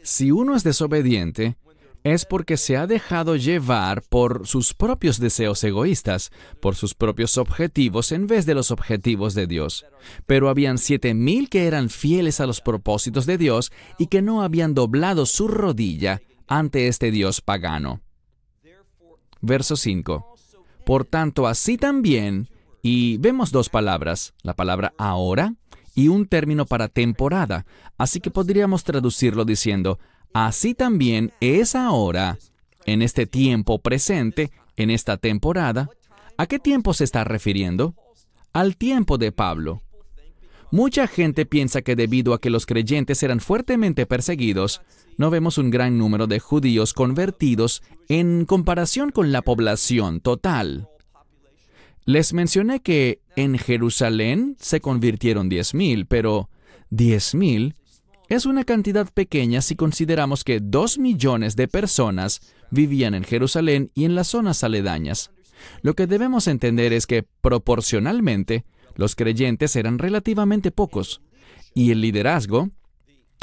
Si 0.02 0.32
uno 0.32 0.56
es 0.56 0.64
desobediente, 0.64 1.58
es 2.04 2.26
porque 2.26 2.58
se 2.58 2.78
ha 2.78 2.88
dejado 2.88 3.36
llevar 3.36 4.02
por 4.02 4.48
sus 4.48 4.74
propios 4.74 5.20
deseos 5.20 5.64
egoístas, 5.64 6.32
por 6.60 6.76
sus 6.76 6.94
propios 6.94 7.38
objetivos 7.38 8.12
en 8.12 8.28
vez 8.28 8.46
de 8.46 8.56
los 8.56 8.72
objetivos 8.72 9.34
de 9.34 9.48
Dios. 9.48 9.86
Pero 10.26 10.50
habían 10.50 10.78
siete 10.78 11.14
mil 11.14 11.50
que 11.50 11.68
eran 11.68 11.90
fieles 11.90 12.40
a 12.40 12.48
los 12.48 12.62
propósitos 12.62 13.26
de 13.26 13.38
Dios 13.38 13.72
y 14.00 14.08
que 14.08 14.22
no 14.22 14.42
habían 14.42 14.74
doblado 14.74 15.26
su 15.26 15.48
rodilla 15.48 16.22
ante 16.48 16.88
este 16.88 17.12
Dios 17.12 17.42
pagano. 17.42 18.02
Verso 19.42 19.76
5. 19.76 20.36
Por 20.86 21.06
tanto, 21.06 21.48
así 21.48 21.78
también, 21.78 22.50
y 22.82 23.18
vemos 23.18 23.52
dos 23.52 23.70
palabras, 23.70 24.34
la 24.44 24.56
palabra 24.56 24.94
ahora 24.98 25.56
y 25.94 26.08
un 26.08 26.26
término 26.26 26.66
para 26.66 26.88
temporada, 26.88 27.66
así 27.98 28.20
que 28.20 28.32
podríamos 28.32 28.84
traducirlo 28.84 29.46
diciendo, 29.46 30.00
Así 30.34 30.74
también 30.74 31.34
es 31.42 31.76
ahora, 31.76 32.38
en 32.86 33.02
este 33.02 33.26
tiempo 33.26 33.80
presente, 33.80 34.52
en 34.78 34.90
esta 34.90 35.18
temporada. 35.18 35.90
¿A 36.38 36.48
qué 36.48 36.58
tiempo 36.58 36.94
se 36.94 37.04
está 37.04 37.24
refiriendo? 37.24 37.96
Al 38.54 38.78
tiempo 38.78 39.18
de 39.18 39.32
Pablo. 39.32 39.82
Mucha 40.72 41.08
gente 41.08 41.46
piensa 41.46 41.82
que 41.82 41.98
debido 41.98 42.34
a 42.34 42.40
que 42.40 42.50
los 42.50 42.66
creyentes 42.66 43.22
eran 43.24 43.42
fuertemente 43.42 44.06
perseguidos, 44.06 44.82
no 45.18 45.30
vemos 45.30 45.58
un 45.58 45.70
gran 45.70 45.98
número 45.98 46.28
de 46.28 46.40
judíos 46.40 46.94
convertidos 46.94 47.84
en 48.08 48.46
comparación 48.46 49.12
con 49.12 49.34
la 49.34 49.42
población 49.42 50.22
total. 50.22 50.88
Les 52.06 52.34
mencioné 52.34 52.80
que 52.80 53.20
en 53.36 53.58
Jerusalén 53.58 54.56
se 54.60 54.80
convirtieron 54.80 55.50
10.000, 55.50 56.08
pero 56.08 56.50
10.000 56.90 57.76
es 58.32 58.46
una 58.46 58.64
cantidad 58.64 59.10
pequeña 59.14 59.60
si 59.62 59.76
consideramos 59.76 60.46
que 60.46 60.62
dos 60.62 60.98
millones 60.98 61.58
de 61.58 61.68
personas 61.68 62.40
vivían 62.70 63.14
en 63.14 63.26
Jerusalén 63.26 63.92
y 63.94 64.06
en 64.06 64.16
las 64.16 64.30
zonas 64.30 64.64
aledañas. 64.64 65.32
Lo 65.82 65.96
que 65.96 66.08
debemos 66.08 66.48
entender 66.48 66.94
es 66.94 67.08
que 67.08 67.24
proporcionalmente 67.24 68.64
los 68.96 69.18
creyentes 69.18 69.76
eran 69.76 70.00
relativamente 70.00 70.72
pocos 70.72 71.22
y 71.74 71.92
el 71.92 72.00
liderazgo, 72.00 72.70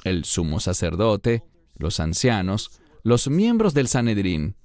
el 0.04 0.24
sumo 0.24 0.58
sacerdote, 0.58 1.42
los 1.76 2.00
ancianos, 2.00 2.80
los 3.02 3.28
miembros 3.28 3.74
del 3.74 3.88
Sanedrín, 3.88 4.56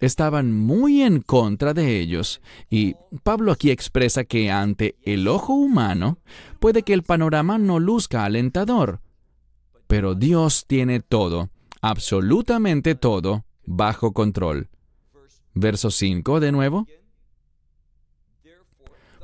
estaban 0.00 0.50
muy 0.50 1.02
en 1.02 1.20
contra 1.20 1.74
de 1.74 2.00
ellos. 2.00 2.40
Y 2.70 2.94
Pablo 3.22 3.52
aquí 3.52 3.70
expresa 3.70 4.24
que 4.24 4.50
ante 4.50 4.96
el 5.02 5.28
ojo 5.28 5.52
humano 5.52 6.20
puede 6.58 6.84
que 6.84 6.94
el 6.94 7.02
panorama 7.02 7.58
no 7.58 7.78
luzca 7.78 8.24
alentador, 8.24 9.02
pero 9.88 10.14
Dios 10.14 10.66
tiene 10.66 11.00
todo, 11.00 11.50
absolutamente 11.80 12.94
todo, 12.94 13.44
bajo 13.64 14.12
control. 14.12 14.68
Verso 15.54 15.90
5 15.90 16.38
de 16.38 16.52
nuevo. 16.52 16.86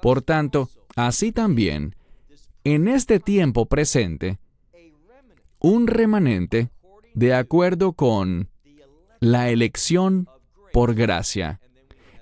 Por 0.03 0.23
tanto, 0.23 0.69
así 0.97 1.31
también, 1.31 1.95
en 2.65 2.89
este 2.89 3.21
tiempo 3.21 3.67
presente, 3.67 4.39
un 5.61 5.87
remanente, 5.87 6.71
de 7.15 7.35
acuerdo 7.35 7.93
con 7.93 8.49
la 9.21 9.51
elección 9.51 10.29
por 10.73 10.95
gracia. 10.95 11.61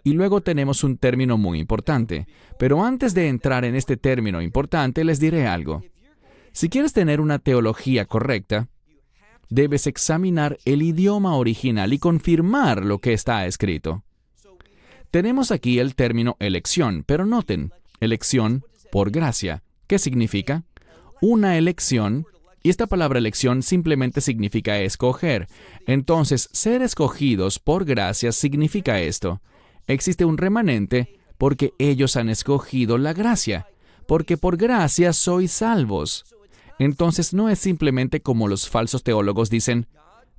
Y 0.04 0.14
luego 0.14 0.40
tenemos 0.40 0.82
un 0.84 0.99
término 0.99 1.38
muy 1.38 1.61
importante. 1.61 2.26
Pero 2.58 2.84
antes 2.84 3.14
de 3.14 3.28
entrar 3.28 3.64
en 3.64 3.76
este 3.76 3.96
término 3.96 4.42
importante, 4.42 5.04
les 5.04 5.20
diré 5.20 5.46
algo. 5.46 5.82
Si 6.52 6.68
quieres 6.68 6.92
tener 6.92 7.21
una 7.21 7.38
teología 7.38 8.04
correcta, 8.04 8.68
debes 9.49 9.87
examinar 9.87 10.59
el 10.64 10.82
idioma 10.82 11.37
original 11.37 11.92
y 11.92 11.99
confirmar 11.99 12.85
lo 12.85 12.99
que 12.99 13.12
está 13.12 13.47
escrito. 13.47 14.04
Tenemos 15.11 15.50
aquí 15.50 15.78
el 15.78 15.94
término 15.94 16.37
elección, 16.40 17.04
pero 17.06 17.26
noten, 17.26 17.73
elección 18.00 18.64
por 18.90 19.11
gracia. 19.11 19.62
¿Qué 19.87 19.99
significa? 19.99 20.64
Una 21.21 21.59
elección, 21.59 22.26
y 22.62 22.71
esta 22.71 22.87
palabra 22.87 23.18
elección 23.18 23.62
simplemente 23.62 24.21
significa 24.21 24.78
escoger. 24.78 25.49
Entonces, 25.87 26.49
ser 26.52 26.82
escogidos 26.82 27.59
por 27.59 27.85
gracia 27.85 28.32
significa 28.32 29.00
esto. 29.00 29.42
Existe 29.87 30.25
un 30.25 30.38
remanente 30.38 31.18
porque 31.38 31.73
ellos 31.78 32.16
han 32.16 32.28
escogido 32.28 32.99
la 32.99 33.12
gracia, 33.12 33.66
porque 34.06 34.37
por 34.37 34.56
gracia 34.56 35.12
sois 35.12 35.52
salvos. 35.52 36.25
Entonces 36.82 37.32
no 37.32 37.48
es 37.48 37.60
simplemente 37.60 38.22
como 38.22 38.48
los 38.48 38.68
falsos 38.68 39.04
teólogos 39.04 39.50
dicen, 39.50 39.86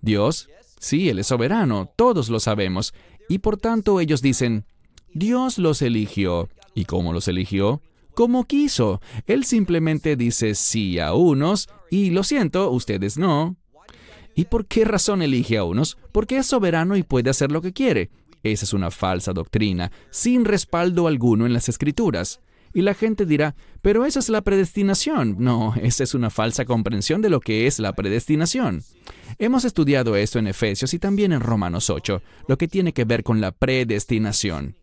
Dios, 0.01 0.49
sí, 0.77 1.07
Él 1.07 1.19
es 1.19 1.27
soberano, 1.27 1.89
todos 1.95 2.27
lo 2.27 2.41
sabemos, 2.41 2.93
y 3.29 3.37
por 3.37 3.55
tanto 3.55 4.01
ellos 4.01 4.21
dicen, 4.21 4.65
Dios 5.13 5.57
los 5.57 5.81
eligió. 5.81 6.49
¿Y 6.75 6.83
cómo 6.83 7.13
los 7.13 7.29
eligió? 7.29 7.81
Como 8.13 8.43
quiso. 8.43 8.99
Él 9.25 9.45
simplemente 9.45 10.17
dice 10.17 10.53
sí 10.53 10.99
a 10.99 11.13
unos 11.13 11.69
y 11.89 12.09
lo 12.09 12.23
siento, 12.23 12.69
ustedes 12.71 13.17
no. 13.17 13.55
¿Y 14.35 14.43
por 14.45 14.65
qué 14.65 14.83
razón 14.83 15.21
elige 15.21 15.57
a 15.57 15.63
unos? 15.63 15.97
Porque 16.11 16.39
es 16.39 16.47
soberano 16.47 16.97
y 16.97 17.03
puede 17.03 17.29
hacer 17.29 17.53
lo 17.53 17.61
que 17.61 17.71
quiere. 17.71 18.09
Esa 18.43 18.65
es 18.65 18.73
una 18.73 18.91
falsa 18.91 19.31
doctrina, 19.31 19.93
sin 20.09 20.43
respaldo 20.43 21.07
alguno 21.07 21.45
en 21.45 21.53
las 21.53 21.69
escrituras. 21.69 22.41
Y 22.73 22.81
la 22.81 22.93
gente 22.93 23.25
dirá, 23.25 23.55
pero 23.81 24.05
esa 24.05 24.19
es 24.19 24.29
la 24.29 24.41
predestinación. 24.41 25.35
No, 25.39 25.75
esa 25.81 26.03
es 26.03 26.13
una 26.13 26.29
falsa 26.29 26.65
comprensión 26.65 27.21
de 27.21 27.29
lo 27.29 27.39
que 27.39 27.67
es 27.67 27.79
la 27.79 27.93
predestinación. 27.93 28.83
Hemos 29.37 29.65
estudiado 29.65 30.15
esto 30.15 30.39
en 30.39 30.47
Efesios 30.47 30.93
y 30.93 30.99
también 30.99 31.31
en 31.31 31.39
Romanos 31.41 31.89
8, 31.89 32.21
lo 32.47 32.57
que 32.57 32.67
tiene 32.67 32.93
que 32.93 33.05
ver 33.05 33.23
con 33.23 33.41
la 33.41 33.51
predestinación. 33.51 34.75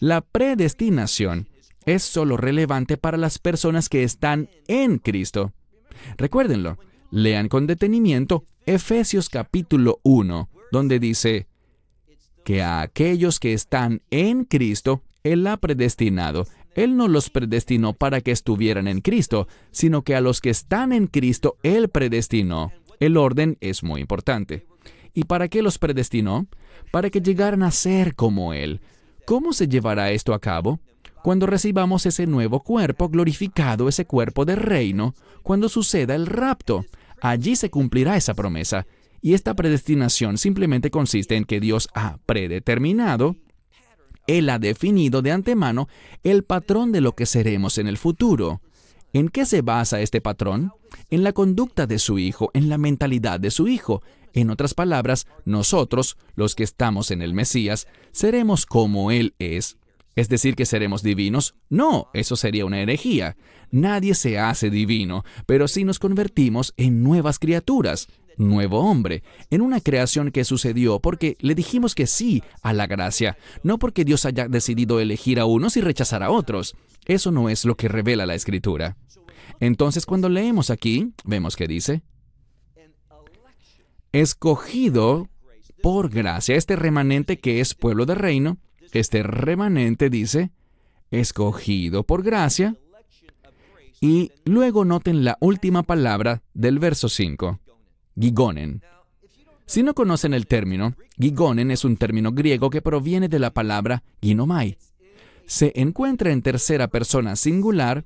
La 0.00 0.20
predestinación 0.20 1.48
es 1.84 2.02
solo 2.02 2.36
relevante 2.36 2.96
para 2.96 3.16
las 3.16 3.38
personas 3.38 3.88
que 3.88 4.04
están 4.04 4.48
en 4.68 4.98
Cristo. 4.98 5.52
Recuérdenlo, 6.16 6.78
lean 7.10 7.48
con 7.48 7.66
detenimiento 7.66 8.44
Efesios 8.66 9.28
capítulo 9.28 9.98
1, 10.02 10.50
donde 10.70 10.98
dice 10.98 11.48
que 12.44 12.62
a 12.62 12.80
aquellos 12.80 13.40
que 13.40 13.52
están 13.52 14.02
en 14.10 14.44
Cristo, 14.44 15.02
Él 15.22 15.46
ha 15.46 15.56
predestinado 15.56 16.46
él 16.78 16.96
no 16.96 17.08
los 17.08 17.28
predestinó 17.28 17.92
para 17.92 18.20
que 18.20 18.30
estuvieran 18.30 18.86
en 18.86 19.00
Cristo, 19.00 19.48
sino 19.72 20.02
que 20.02 20.14
a 20.14 20.20
los 20.20 20.40
que 20.40 20.50
están 20.50 20.92
en 20.92 21.08
Cristo 21.08 21.56
Él 21.64 21.88
predestinó. 21.88 22.70
El 23.00 23.16
orden 23.16 23.58
es 23.60 23.82
muy 23.82 24.00
importante. 24.00 24.64
¿Y 25.12 25.24
para 25.24 25.48
qué 25.48 25.60
los 25.60 25.78
predestinó? 25.78 26.46
Para 26.92 27.10
que 27.10 27.20
llegaran 27.20 27.64
a 27.64 27.72
ser 27.72 28.14
como 28.14 28.52
Él. 28.52 28.80
¿Cómo 29.24 29.52
se 29.52 29.66
llevará 29.66 30.12
esto 30.12 30.32
a 30.32 30.38
cabo? 30.38 30.78
Cuando 31.24 31.46
recibamos 31.46 32.06
ese 32.06 32.28
nuevo 32.28 32.62
cuerpo 32.62 33.08
glorificado, 33.08 33.88
ese 33.88 34.04
cuerpo 34.04 34.44
de 34.44 34.54
reino, 34.54 35.16
cuando 35.42 35.68
suceda 35.68 36.14
el 36.14 36.26
rapto. 36.26 36.84
Allí 37.20 37.56
se 37.56 37.70
cumplirá 37.70 38.16
esa 38.16 38.34
promesa. 38.34 38.86
Y 39.20 39.34
esta 39.34 39.54
predestinación 39.54 40.38
simplemente 40.38 40.92
consiste 40.92 41.34
en 41.34 41.44
que 41.44 41.58
Dios 41.58 41.88
ha 41.92 42.18
predeterminado 42.24 43.34
él 44.28 44.50
ha 44.50 44.60
definido 44.60 45.22
de 45.22 45.32
antemano 45.32 45.88
el 46.22 46.44
patrón 46.44 46.92
de 46.92 47.00
lo 47.00 47.16
que 47.16 47.26
seremos 47.26 47.78
en 47.78 47.88
el 47.88 47.98
futuro. 47.98 48.60
¿En 49.12 49.30
qué 49.30 49.46
se 49.46 49.62
basa 49.62 50.00
este 50.00 50.20
patrón? 50.20 50.72
En 51.10 51.24
la 51.24 51.32
conducta 51.32 51.86
de 51.86 51.98
su 51.98 52.18
Hijo, 52.18 52.50
en 52.52 52.68
la 52.68 52.78
mentalidad 52.78 53.40
de 53.40 53.50
su 53.50 53.66
Hijo. 53.66 54.02
En 54.34 54.50
otras 54.50 54.74
palabras, 54.74 55.26
nosotros, 55.46 56.18
los 56.36 56.54
que 56.54 56.62
estamos 56.62 57.10
en 57.10 57.22
el 57.22 57.32
Mesías, 57.32 57.88
seremos 58.12 58.66
como 58.66 59.10
Él 59.10 59.34
es. 59.38 59.78
¿Es 60.14 60.28
decir 60.28 60.56
que 60.56 60.66
seremos 60.66 61.02
divinos? 61.02 61.54
No, 61.70 62.10
eso 62.12 62.36
sería 62.36 62.66
una 62.66 62.80
herejía. 62.80 63.36
Nadie 63.70 64.14
se 64.14 64.38
hace 64.38 64.68
divino, 64.68 65.24
pero 65.46 65.68
sí 65.68 65.84
nos 65.84 65.98
convertimos 65.98 66.74
en 66.76 67.02
nuevas 67.02 67.38
criaturas 67.38 68.08
nuevo 68.38 68.80
hombre, 68.80 69.22
en 69.50 69.60
una 69.60 69.80
creación 69.80 70.30
que 70.30 70.44
sucedió 70.44 71.00
porque 71.00 71.36
le 71.40 71.54
dijimos 71.54 71.94
que 71.94 72.06
sí 72.06 72.42
a 72.62 72.72
la 72.72 72.86
gracia, 72.86 73.36
no 73.62 73.78
porque 73.78 74.04
Dios 74.04 74.24
haya 74.24 74.48
decidido 74.48 75.00
elegir 75.00 75.40
a 75.40 75.44
unos 75.44 75.76
y 75.76 75.80
rechazar 75.80 76.22
a 76.22 76.30
otros. 76.30 76.76
Eso 77.04 77.30
no 77.30 77.48
es 77.48 77.64
lo 77.64 77.76
que 77.76 77.88
revela 77.88 78.26
la 78.26 78.34
escritura. 78.34 78.96
Entonces 79.60 80.06
cuando 80.06 80.28
leemos 80.28 80.70
aquí, 80.70 81.12
vemos 81.24 81.56
que 81.56 81.66
dice, 81.66 82.02
escogido 84.12 85.28
por 85.82 86.10
gracia, 86.10 86.56
este 86.56 86.76
remanente 86.76 87.38
que 87.38 87.60
es 87.60 87.74
pueblo 87.74 88.06
de 88.06 88.14
reino, 88.14 88.58
este 88.92 89.22
remanente 89.22 90.10
dice, 90.10 90.50
escogido 91.10 92.04
por 92.04 92.22
gracia, 92.22 92.76
y 94.00 94.30
luego 94.44 94.84
noten 94.84 95.24
la 95.24 95.36
última 95.40 95.82
palabra 95.82 96.42
del 96.54 96.78
verso 96.78 97.08
5 97.08 97.58
gigonen. 98.18 98.82
Si 99.66 99.82
no 99.82 99.94
conocen 99.94 100.34
el 100.34 100.46
término, 100.46 100.94
gigonen 101.18 101.70
es 101.70 101.84
un 101.84 101.96
término 101.96 102.32
griego 102.32 102.70
que 102.70 102.82
proviene 102.82 103.28
de 103.28 103.38
la 103.38 103.52
palabra 103.52 104.02
ginomai. 104.20 104.78
Se 105.46 105.72
encuentra 105.76 106.32
en 106.32 106.42
tercera 106.42 106.88
persona 106.88 107.36
singular 107.36 108.04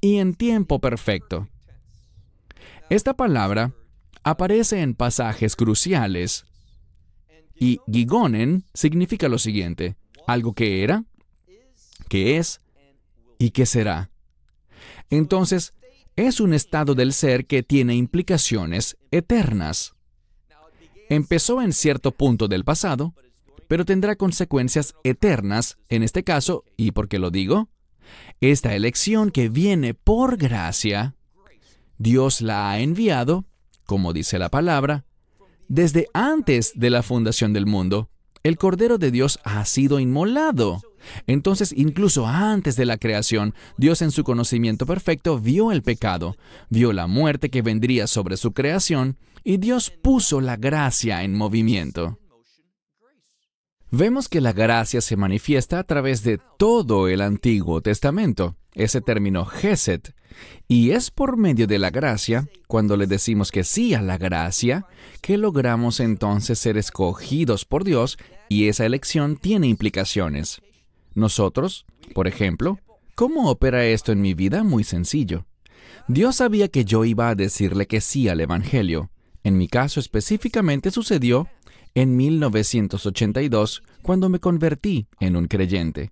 y 0.00 0.16
en 0.16 0.34
tiempo 0.34 0.80
perfecto. 0.80 1.48
Esta 2.90 3.14
palabra 3.14 3.74
aparece 4.22 4.80
en 4.80 4.94
pasajes 4.94 5.56
cruciales 5.56 6.46
y 7.54 7.80
gigonen 7.90 8.64
significa 8.72 9.28
lo 9.28 9.38
siguiente, 9.38 9.96
algo 10.26 10.52
que 10.52 10.82
era, 10.82 11.04
que 12.08 12.38
es 12.38 12.60
y 13.38 13.50
que 13.50 13.66
será. 13.66 14.10
Entonces, 15.10 15.72
es 16.18 16.40
un 16.40 16.52
estado 16.52 16.96
del 16.96 17.12
ser 17.12 17.46
que 17.46 17.62
tiene 17.62 17.94
implicaciones 17.94 18.96
eternas. 19.12 19.94
Empezó 21.08 21.62
en 21.62 21.72
cierto 21.72 22.10
punto 22.10 22.48
del 22.48 22.64
pasado, 22.64 23.14
pero 23.68 23.84
tendrá 23.84 24.16
consecuencias 24.16 24.94
eternas 25.04 25.76
en 25.88 26.02
este 26.02 26.24
caso, 26.24 26.64
¿y 26.76 26.90
por 26.90 27.08
qué 27.08 27.20
lo 27.20 27.30
digo? 27.30 27.68
Esta 28.40 28.74
elección 28.74 29.30
que 29.30 29.48
viene 29.48 29.94
por 29.94 30.38
gracia, 30.38 31.14
Dios 31.98 32.40
la 32.40 32.68
ha 32.68 32.80
enviado, 32.80 33.44
como 33.84 34.12
dice 34.12 34.40
la 34.40 34.48
palabra, 34.48 35.04
desde 35.68 36.08
antes 36.14 36.72
de 36.74 36.90
la 36.90 37.04
fundación 37.04 37.52
del 37.52 37.66
mundo. 37.66 38.10
El 38.48 38.56
Cordero 38.56 38.96
de 38.96 39.10
Dios 39.10 39.40
ha 39.44 39.62
sido 39.66 40.00
inmolado. 40.00 40.80
Entonces, 41.26 41.70
incluso 41.76 42.26
antes 42.26 42.76
de 42.76 42.86
la 42.86 42.96
creación, 42.96 43.52
Dios 43.76 44.00
en 44.00 44.10
su 44.10 44.24
conocimiento 44.24 44.86
perfecto 44.86 45.38
vio 45.38 45.70
el 45.70 45.82
pecado, 45.82 46.34
vio 46.70 46.94
la 46.94 47.06
muerte 47.06 47.50
que 47.50 47.60
vendría 47.60 48.06
sobre 48.06 48.38
su 48.38 48.54
creación, 48.54 49.18
y 49.44 49.58
Dios 49.58 49.90
puso 49.90 50.40
la 50.40 50.56
gracia 50.56 51.24
en 51.24 51.34
movimiento. 51.34 52.18
Vemos 53.90 54.30
que 54.30 54.40
la 54.40 54.54
gracia 54.54 55.02
se 55.02 55.18
manifiesta 55.18 55.78
a 55.78 55.84
través 55.84 56.22
de 56.22 56.40
todo 56.58 57.08
el 57.08 57.20
Antiguo 57.20 57.82
Testamento. 57.82 58.56
Ese 58.74 59.00
término 59.00 59.44
Geset, 59.44 60.14
y 60.68 60.90
es 60.90 61.10
por 61.10 61.36
medio 61.36 61.66
de 61.66 61.78
la 61.78 61.90
gracia, 61.90 62.48
cuando 62.66 62.96
le 62.96 63.06
decimos 63.06 63.50
que 63.50 63.64
sí 63.64 63.94
a 63.94 64.02
la 64.02 64.18
gracia, 64.18 64.86
que 65.20 65.38
logramos 65.38 66.00
entonces 66.00 66.58
ser 66.58 66.76
escogidos 66.76 67.64
por 67.64 67.84
Dios 67.84 68.18
y 68.48 68.68
esa 68.68 68.86
elección 68.86 69.36
tiene 69.36 69.66
implicaciones. 69.66 70.60
Nosotros, 71.14 71.86
por 72.14 72.28
ejemplo, 72.28 72.78
¿cómo 73.14 73.50
opera 73.50 73.84
esto 73.86 74.12
en 74.12 74.20
mi 74.20 74.34
vida? 74.34 74.62
Muy 74.62 74.84
sencillo. 74.84 75.46
Dios 76.06 76.36
sabía 76.36 76.68
que 76.68 76.84
yo 76.84 77.04
iba 77.04 77.28
a 77.28 77.34
decirle 77.34 77.86
que 77.86 78.00
sí 78.00 78.28
al 78.28 78.40
Evangelio. 78.40 79.10
En 79.42 79.56
mi 79.56 79.68
caso 79.68 80.00
específicamente 80.00 80.90
sucedió 80.90 81.48
en 81.94 82.16
1982, 82.16 83.82
cuando 84.02 84.28
me 84.28 84.38
convertí 84.38 85.06
en 85.20 85.36
un 85.36 85.46
creyente. 85.46 86.10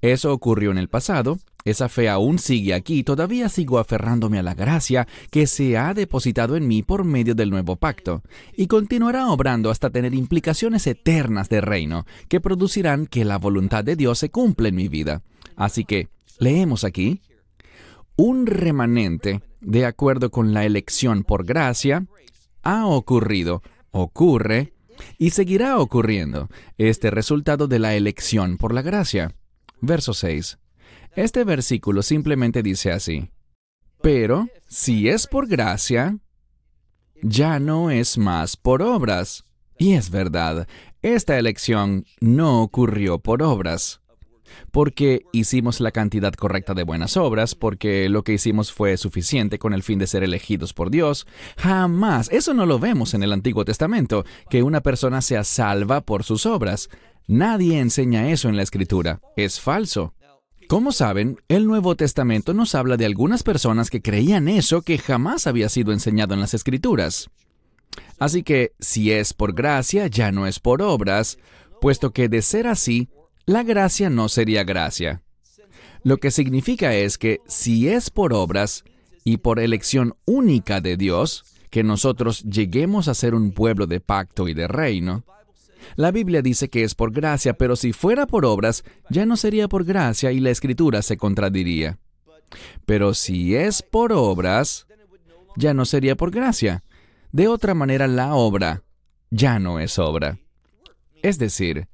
Eso 0.00 0.32
ocurrió 0.32 0.70
en 0.70 0.78
el 0.78 0.88
pasado, 0.88 1.38
esa 1.64 1.88
fe 1.88 2.08
aún 2.08 2.38
sigue 2.38 2.72
aquí 2.72 3.02
todavía 3.02 3.48
sigo 3.48 3.78
aferrándome 3.78 4.38
a 4.38 4.42
la 4.42 4.54
gracia 4.54 5.06
que 5.30 5.46
se 5.46 5.76
ha 5.76 5.92
depositado 5.92 6.56
en 6.56 6.66
mí 6.66 6.82
por 6.82 7.04
medio 7.04 7.34
del 7.34 7.50
nuevo 7.50 7.76
pacto, 7.76 8.22
y 8.56 8.68
continuará 8.68 9.28
obrando 9.28 9.70
hasta 9.70 9.90
tener 9.90 10.14
implicaciones 10.14 10.86
eternas 10.86 11.48
de 11.48 11.60
reino, 11.60 12.06
que 12.28 12.40
producirán 12.40 13.06
que 13.06 13.24
la 13.24 13.38
voluntad 13.38 13.84
de 13.84 13.96
Dios 13.96 14.18
se 14.18 14.30
cumpla 14.30 14.68
en 14.68 14.76
mi 14.76 14.88
vida. 14.88 15.22
Así 15.56 15.84
que, 15.84 16.08
leemos 16.38 16.84
aquí, 16.84 17.20
un 18.16 18.46
remanente, 18.46 19.42
de 19.60 19.84
acuerdo 19.84 20.30
con 20.30 20.54
la 20.54 20.64
elección 20.64 21.22
por 21.22 21.44
gracia, 21.44 22.06
ha 22.62 22.86
ocurrido, 22.86 23.62
ocurre 23.90 24.72
y 25.18 25.30
seguirá 25.30 25.78
ocurriendo 25.78 26.48
este 26.78 27.10
resultado 27.10 27.68
de 27.68 27.78
la 27.78 27.94
elección 27.94 28.56
por 28.56 28.72
la 28.72 28.82
gracia. 28.82 29.34
Verso 29.80 30.14
6. 30.14 30.58
Este 31.14 31.44
versículo 31.44 32.02
simplemente 32.02 32.62
dice 32.62 32.92
así, 32.92 33.30
pero 34.02 34.48
si 34.68 35.08
es 35.08 35.26
por 35.26 35.48
gracia, 35.48 36.18
ya 37.22 37.58
no 37.58 37.90
es 37.90 38.18
más 38.18 38.56
por 38.56 38.82
obras. 38.82 39.44
Y 39.78 39.94
es 39.94 40.10
verdad, 40.10 40.66
esta 41.02 41.38
elección 41.38 42.04
no 42.20 42.62
ocurrió 42.62 43.18
por 43.18 43.42
obras 43.42 44.00
porque 44.70 45.24
hicimos 45.32 45.80
la 45.80 45.90
cantidad 45.90 46.32
correcta 46.32 46.74
de 46.74 46.82
buenas 46.82 47.16
obras, 47.16 47.54
porque 47.54 48.08
lo 48.08 48.22
que 48.22 48.34
hicimos 48.34 48.72
fue 48.72 48.96
suficiente 48.96 49.58
con 49.58 49.72
el 49.72 49.82
fin 49.82 49.98
de 49.98 50.06
ser 50.06 50.22
elegidos 50.22 50.72
por 50.72 50.90
Dios. 50.90 51.26
Jamás, 51.56 52.28
eso 52.30 52.54
no 52.54 52.66
lo 52.66 52.78
vemos 52.78 53.14
en 53.14 53.22
el 53.22 53.32
Antiguo 53.32 53.64
Testamento, 53.64 54.24
que 54.50 54.62
una 54.62 54.80
persona 54.80 55.20
sea 55.20 55.44
salva 55.44 56.00
por 56.00 56.24
sus 56.24 56.46
obras. 56.46 56.88
Nadie 57.28 57.78
enseña 57.78 58.30
eso 58.30 58.48
en 58.48 58.56
la 58.56 58.62
Escritura. 58.62 59.20
Es 59.36 59.60
falso. 59.60 60.14
Como 60.66 60.92
saben, 60.92 61.38
el 61.48 61.66
Nuevo 61.66 61.94
Testamento 61.94 62.54
nos 62.54 62.74
habla 62.74 62.96
de 62.96 63.04
algunas 63.04 63.42
personas 63.42 63.90
que 63.90 64.00
creían 64.00 64.48
eso 64.48 64.80
que 64.80 64.96
jamás 64.96 65.46
había 65.46 65.68
sido 65.68 65.92
enseñado 65.92 66.32
en 66.32 66.40
las 66.40 66.54
Escrituras. 66.54 67.28
Así 68.18 68.42
que, 68.42 68.72
si 68.80 69.12
es 69.12 69.34
por 69.34 69.52
gracia, 69.52 70.06
ya 70.06 70.32
no 70.32 70.46
es 70.46 70.58
por 70.58 70.80
obras, 70.80 71.36
puesto 71.82 72.12
que 72.12 72.30
de 72.30 72.40
ser 72.40 72.66
así, 72.66 73.10
la 73.44 73.62
gracia 73.62 74.08
no 74.08 74.30
sería 74.30 74.64
gracia. 74.64 75.22
Lo 76.02 76.16
que 76.16 76.30
significa 76.30 76.94
es 76.94 77.18
que 77.18 77.40
si 77.46 77.90
es 77.90 78.08
por 78.08 78.32
obras 78.32 78.84
y 79.22 79.36
por 79.36 79.60
elección 79.60 80.14
única 80.24 80.80
de 80.80 80.96
Dios, 80.96 81.44
que 81.68 81.84
nosotros 81.84 82.42
lleguemos 82.44 83.06
a 83.06 83.12
ser 83.12 83.34
un 83.34 83.52
pueblo 83.52 83.86
de 83.86 84.00
pacto 84.00 84.48
y 84.48 84.54
de 84.54 84.66
reino, 84.66 85.24
la 85.96 86.10
Biblia 86.10 86.42
dice 86.42 86.68
que 86.68 86.84
es 86.84 86.94
por 86.94 87.12
gracia, 87.12 87.54
pero 87.54 87.76
si 87.76 87.92
fuera 87.92 88.26
por 88.26 88.44
obras, 88.44 88.84
ya 89.10 89.26
no 89.26 89.36
sería 89.36 89.68
por 89.68 89.84
gracia 89.84 90.32
y 90.32 90.40
la 90.40 90.50
escritura 90.50 91.02
se 91.02 91.16
contradiría. 91.16 91.98
Pero 92.86 93.14
si 93.14 93.54
es 93.54 93.82
por 93.82 94.12
obras, 94.12 94.86
ya 95.56 95.74
no 95.74 95.84
sería 95.84 96.16
por 96.16 96.30
gracia. 96.30 96.84
De 97.32 97.48
otra 97.48 97.74
manera, 97.74 98.06
la 98.06 98.34
obra 98.34 98.84
ya 99.30 99.58
no 99.58 99.80
es 99.80 99.98
obra. 99.98 100.38
Es 101.22 101.38
decir, 101.38 101.88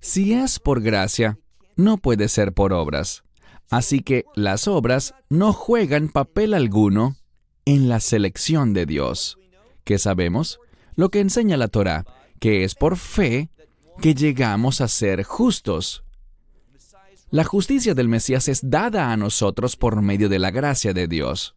si 0.00 0.34
es 0.34 0.60
por 0.60 0.82
gracia, 0.82 1.38
no 1.74 1.96
puede 1.98 2.28
ser 2.28 2.52
por 2.52 2.72
obras. 2.72 3.24
Así 3.70 4.00
que 4.00 4.24
las 4.34 4.68
obras 4.68 5.14
no 5.28 5.52
juegan 5.52 6.08
papel 6.08 6.54
alguno 6.54 7.16
en 7.64 7.88
la 7.88 7.98
selección 8.00 8.72
de 8.72 8.86
Dios. 8.86 9.38
¿Qué 9.84 9.98
sabemos? 9.98 10.60
Lo 10.94 11.10
que 11.10 11.20
enseña 11.20 11.56
la 11.56 11.68
Torah, 11.68 12.04
que 12.38 12.64
es 12.64 12.74
por 12.74 12.96
fe 12.96 13.50
que 14.00 14.14
llegamos 14.14 14.80
a 14.80 14.88
ser 14.88 15.22
justos. 15.22 16.04
La 17.30 17.44
justicia 17.44 17.94
del 17.94 18.08
Mesías 18.08 18.48
es 18.48 18.60
dada 18.62 19.12
a 19.12 19.16
nosotros 19.16 19.76
por 19.76 20.00
medio 20.00 20.28
de 20.28 20.38
la 20.38 20.50
gracia 20.50 20.92
de 20.92 21.08
Dios. 21.08 21.56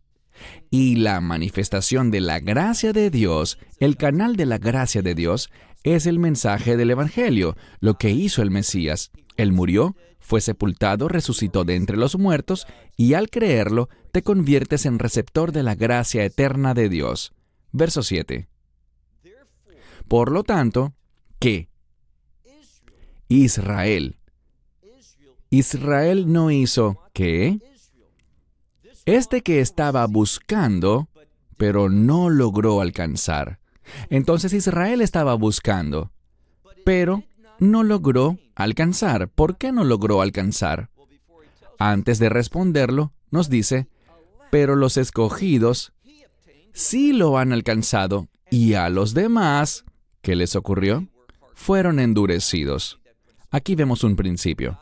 Y 0.71 0.95
la 0.95 1.21
manifestación 1.21 2.11
de 2.11 2.21
la 2.21 2.39
gracia 2.39 2.93
de 2.93 3.09
Dios, 3.09 3.59
el 3.79 3.97
canal 3.97 4.35
de 4.35 4.45
la 4.45 4.57
gracia 4.57 5.01
de 5.01 5.15
Dios, 5.15 5.49
es 5.83 6.05
el 6.05 6.19
mensaje 6.19 6.77
del 6.77 6.91
Evangelio, 6.91 7.55
lo 7.79 7.95
que 7.95 8.09
hizo 8.09 8.41
el 8.41 8.51
Mesías. 8.51 9.11
Él 9.37 9.51
murió, 9.51 9.95
fue 10.19 10.41
sepultado, 10.41 11.07
resucitó 11.07 11.63
de 11.63 11.75
entre 11.75 11.97
los 11.97 12.17
muertos, 12.17 12.67
y 12.97 13.13
al 13.13 13.29
creerlo, 13.29 13.89
te 14.11 14.21
conviertes 14.21 14.85
en 14.85 14.99
receptor 14.99 15.51
de 15.51 15.63
la 15.63 15.75
gracia 15.75 16.25
eterna 16.25 16.73
de 16.73 16.89
Dios. 16.89 17.33
Verso 17.71 18.03
7. 18.03 18.47
Por 20.09 20.31
lo 20.31 20.43
tanto, 20.43 20.95
¿qué? 21.37 21.69
Israel. 23.27 24.17
Israel 25.51 26.33
no 26.33 26.49
hizo 26.49 26.99
¿qué? 27.13 27.59
Este 29.05 29.41
que 29.41 29.61
estaba 29.61 30.07
buscando, 30.07 31.09
pero 31.57 31.89
no 31.89 32.31
logró 32.31 32.81
alcanzar. 32.81 33.59
Entonces 34.09 34.53
Israel 34.53 35.01
estaba 35.01 35.35
buscando, 35.35 36.11
pero 36.83 37.23
no 37.59 37.83
logró 37.83 38.39
alcanzar. 38.55 39.29
¿Por 39.29 39.57
qué 39.57 39.71
no 39.71 39.83
logró 39.83 40.21
alcanzar? 40.23 40.89
Antes 41.77 42.17
de 42.17 42.29
responderlo, 42.29 43.13
nos 43.29 43.47
dice, 43.49 43.87
pero 44.49 44.75
los 44.75 44.97
escogidos 44.97 45.93
sí 46.73 47.13
lo 47.13 47.37
han 47.37 47.53
alcanzado, 47.53 48.27
y 48.49 48.73
a 48.73 48.89
los 48.89 49.13
demás, 49.13 49.85
¿qué 50.21 50.35
les 50.35 50.55
ocurrió? 50.55 51.07
Fueron 51.53 51.99
endurecidos. 51.99 52.99
Aquí 53.51 53.75
vemos 53.75 54.03
un 54.03 54.15
principio. 54.15 54.79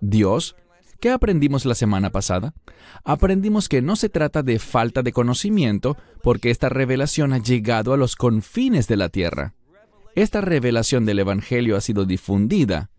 Dios 0.00 0.56
¿Qué 1.02 1.10
aprendimos 1.10 1.66
la 1.66 1.74
semana 1.74 2.10
pasada? 2.10 2.54
Aprendimos 3.02 3.68
que 3.68 3.82
no 3.82 3.96
se 3.96 4.08
trata 4.08 4.44
de 4.44 4.60
falta 4.60 5.02
de 5.02 5.10
conocimiento, 5.10 5.96
porque 6.22 6.52
esta 6.52 6.68
revelación 6.68 7.32
ha 7.32 7.38
llegado 7.38 7.92
a 7.92 7.96
los 7.96 8.14
confines 8.14 8.86
de 8.86 8.96
la 8.96 9.08
tierra. 9.08 9.54
Esta 10.14 10.40
revelación 10.42 11.04
del 11.04 11.18
Evangelio 11.18 11.76
ha 11.76 11.80
sido 11.80 12.04
difundida. 12.04 12.90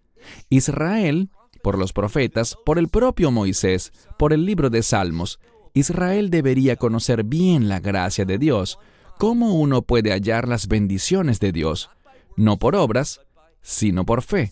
Israel, 0.50 1.30
por 1.62 1.78
los 1.78 1.94
profetas, 1.94 2.58
por 2.66 2.78
el 2.78 2.90
propio 2.90 3.32
Moisés, 3.32 3.94
por 4.20 4.34
el 4.34 4.46
libro 4.46 4.70
de 4.70 4.84
Salmos, 4.84 5.40
Israel 5.74 6.30
debería 6.30 6.76
conocer 6.76 7.24
bien 7.24 7.70
la 7.70 7.80
gracia 7.80 8.26
de 8.26 8.38
Dios, 8.38 8.80
cómo 9.18 9.54
uno 9.54 9.82
puede 9.82 10.12
hallar 10.12 10.48
las 10.48 10.68
bendiciones 10.68 11.40
de 11.40 11.52
Dios, 11.52 11.90
no 12.36 12.58
por 12.58 12.76
obras, 12.76 13.22
sino 13.62 14.06
por 14.06 14.22
fe. 14.22 14.52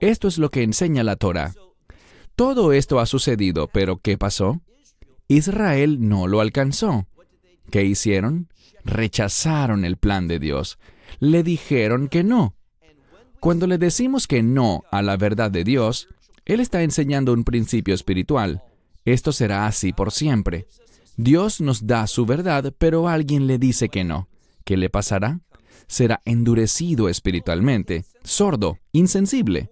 Esto 0.00 0.28
es 0.28 0.38
lo 0.38 0.50
que 0.50 0.62
enseña 0.62 1.02
la 1.04 1.16
Torah. 1.16 1.54
Todo 2.36 2.72
esto 2.72 3.00
ha 3.00 3.06
sucedido, 3.06 3.68
pero 3.68 3.98
¿qué 3.98 4.16
pasó? 4.16 4.60
Israel 5.26 6.08
no 6.08 6.26
lo 6.26 6.40
alcanzó. 6.40 7.06
¿Qué 7.70 7.84
hicieron? 7.84 8.48
Rechazaron 8.84 9.84
el 9.84 9.96
plan 9.96 10.28
de 10.28 10.38
Dios. 10.38 10.78
Le 11.18 11.42
dijeron 11.42 12.08
que 12.08 12.24
no. 12.24 12.54
Cuando 13.40 13.66
le 13.66 13.78
decimos 13.78 14.26
que 14.26 14.42
no 14.42 14.84
a 14.90 15.02
la 15.02 15.16
verdad 15.16 15.50
de 15.50 15.64
Dios, 15.64 16.08
Él 16.44 16.60
está 16.60 16.82
enseñando 16.82 17.32
un 17.32 17.44
principio 17.44 17.94
espiritual. 17.94 18.62
Esto 19.04 19.32
será 19.32 19.66
así 19.66 19.92
por 19.92 20.12
siempre. 20.12 20.66
Dios 21.18 21.60
nos 21.60 21.84
da 21.88 22.06
su 22.06 22.26
verdad, 22.26 22.72
pero 22.78 23.08
alguien 23.08 23.48
le 23.48 23.58
dice 23.58 23.88
que 23.88 24.04
no. 24.04 24.28
¿Qué 24.64 24.76
le 24.76 24.88
pasará? 24.88 25.40
Será 25.88 26.22
endurecido 26.24 27.08
espiritualmente, 27.08 28.04
sordo, 28.22 28.78
insensible. 28.92 29.68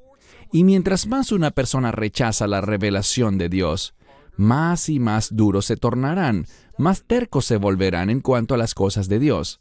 Y 0.50 0.64
mientras 0.64 1.06
más 1.06 1.30
una 1.30 1.52
persona 1.52 1.92
rechaza 1.92 2.48
la 2.48 2.62
revelación 2.62 3.38
de 3.38 3.48
Dios, 3.48 3.94
más 4.36 4.88
y 4.88 4.98
más 4.98 5.36
duros 5.36 5.66
se 5.66 5.76
tornarán, 5.76 6.46
más 6.78 7.04
tercos 7.06 7.44
se 7.44 7.58
volverán 7.58 8.10
en 8.10 8.22
cuanto 8.22 8.56
a 8.56 8.58
las 8.58 8.74
cosas 8.74 9.08
de 9.08 9.20
Dios. 9.20 9.60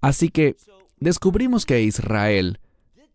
Así 0.00 0.28
que 0.28 0.54
descubrimos 1.00 1.66
que 1.66 1.82
Israel 1.82 2.60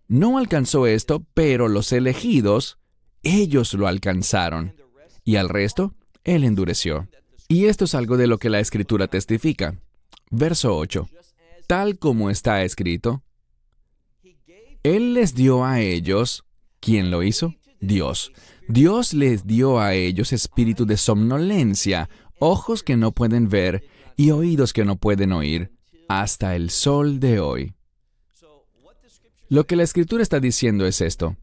no 0.10 0.38
alcanzó 0.38 0.88
esto, 0.88 1.26
pero 1.34 1.70
los 1.70 1.94
elegidos, 1.94 2.80
ellos 3.24 3.74
lo 3.74 3.88
alcanzaron. 3.88 4.76
Y 5.24 5.38
al 5.38 5.48
resto, 5.48 5.94
Él 6.26 6.44
endureció. 6.44 7.08
Y 7.48 7.66
esto 7.66 7.86
es 7.86 7.96
algo 7.96 8.18
de 8.18 8.28
lo 8.28 8.38
que 8.38 8.50
la 8.50 8.60
Escritura 8.60 9.08
testifica. 9.08 9.80
Verso 10.30 10.76
8. 10.76 11.10
Tal 11.68 11.98
como 11.98 12.30
está 12.30 12.64
escrito, 12.64 13.24
Él 14.84 15.14
les 15.14 15.34
dio 15.34 15.66
a 15.66 15.82
ellos 15.82 16.44
¿Quién 16.80 17.12
lo 17.12 17.24
hizo? 17.24 17.56
Dios. 17.80 18.32
Dios 18.68 19.14
les 19.14 19.46
dio 19.46 19.80
a 19.80 19.94
ellos 19.94 20.34
espíritu 20.34 20.86
de 20.86 20.98
somnolencia, 20.98 22.10
ojos 22.40 22.84
que 22.84 22.98
no 22.98 23.12
pueden 23.12 23.50
ver 23.50 23.84
y 24.16 24.32
oídos 24.32 24.74
que 24.74 24.86
no 24.86 24.98
pueden 24.98 25.32
oír, 25.32 25.72
hasta 26.08 26.56
el 26.56 26.70
sol 26.70 27.20
de 27.20 27.40
hoy. 27.40 27.74
Lo 29.50 29.66
que 29.66 29.76
la 29.76 29.84
escritura 29.84 30.24
está 30.24 30.40
diciendo 30.40 30.86
es 30.86 31.02
esto. 31.02 31.38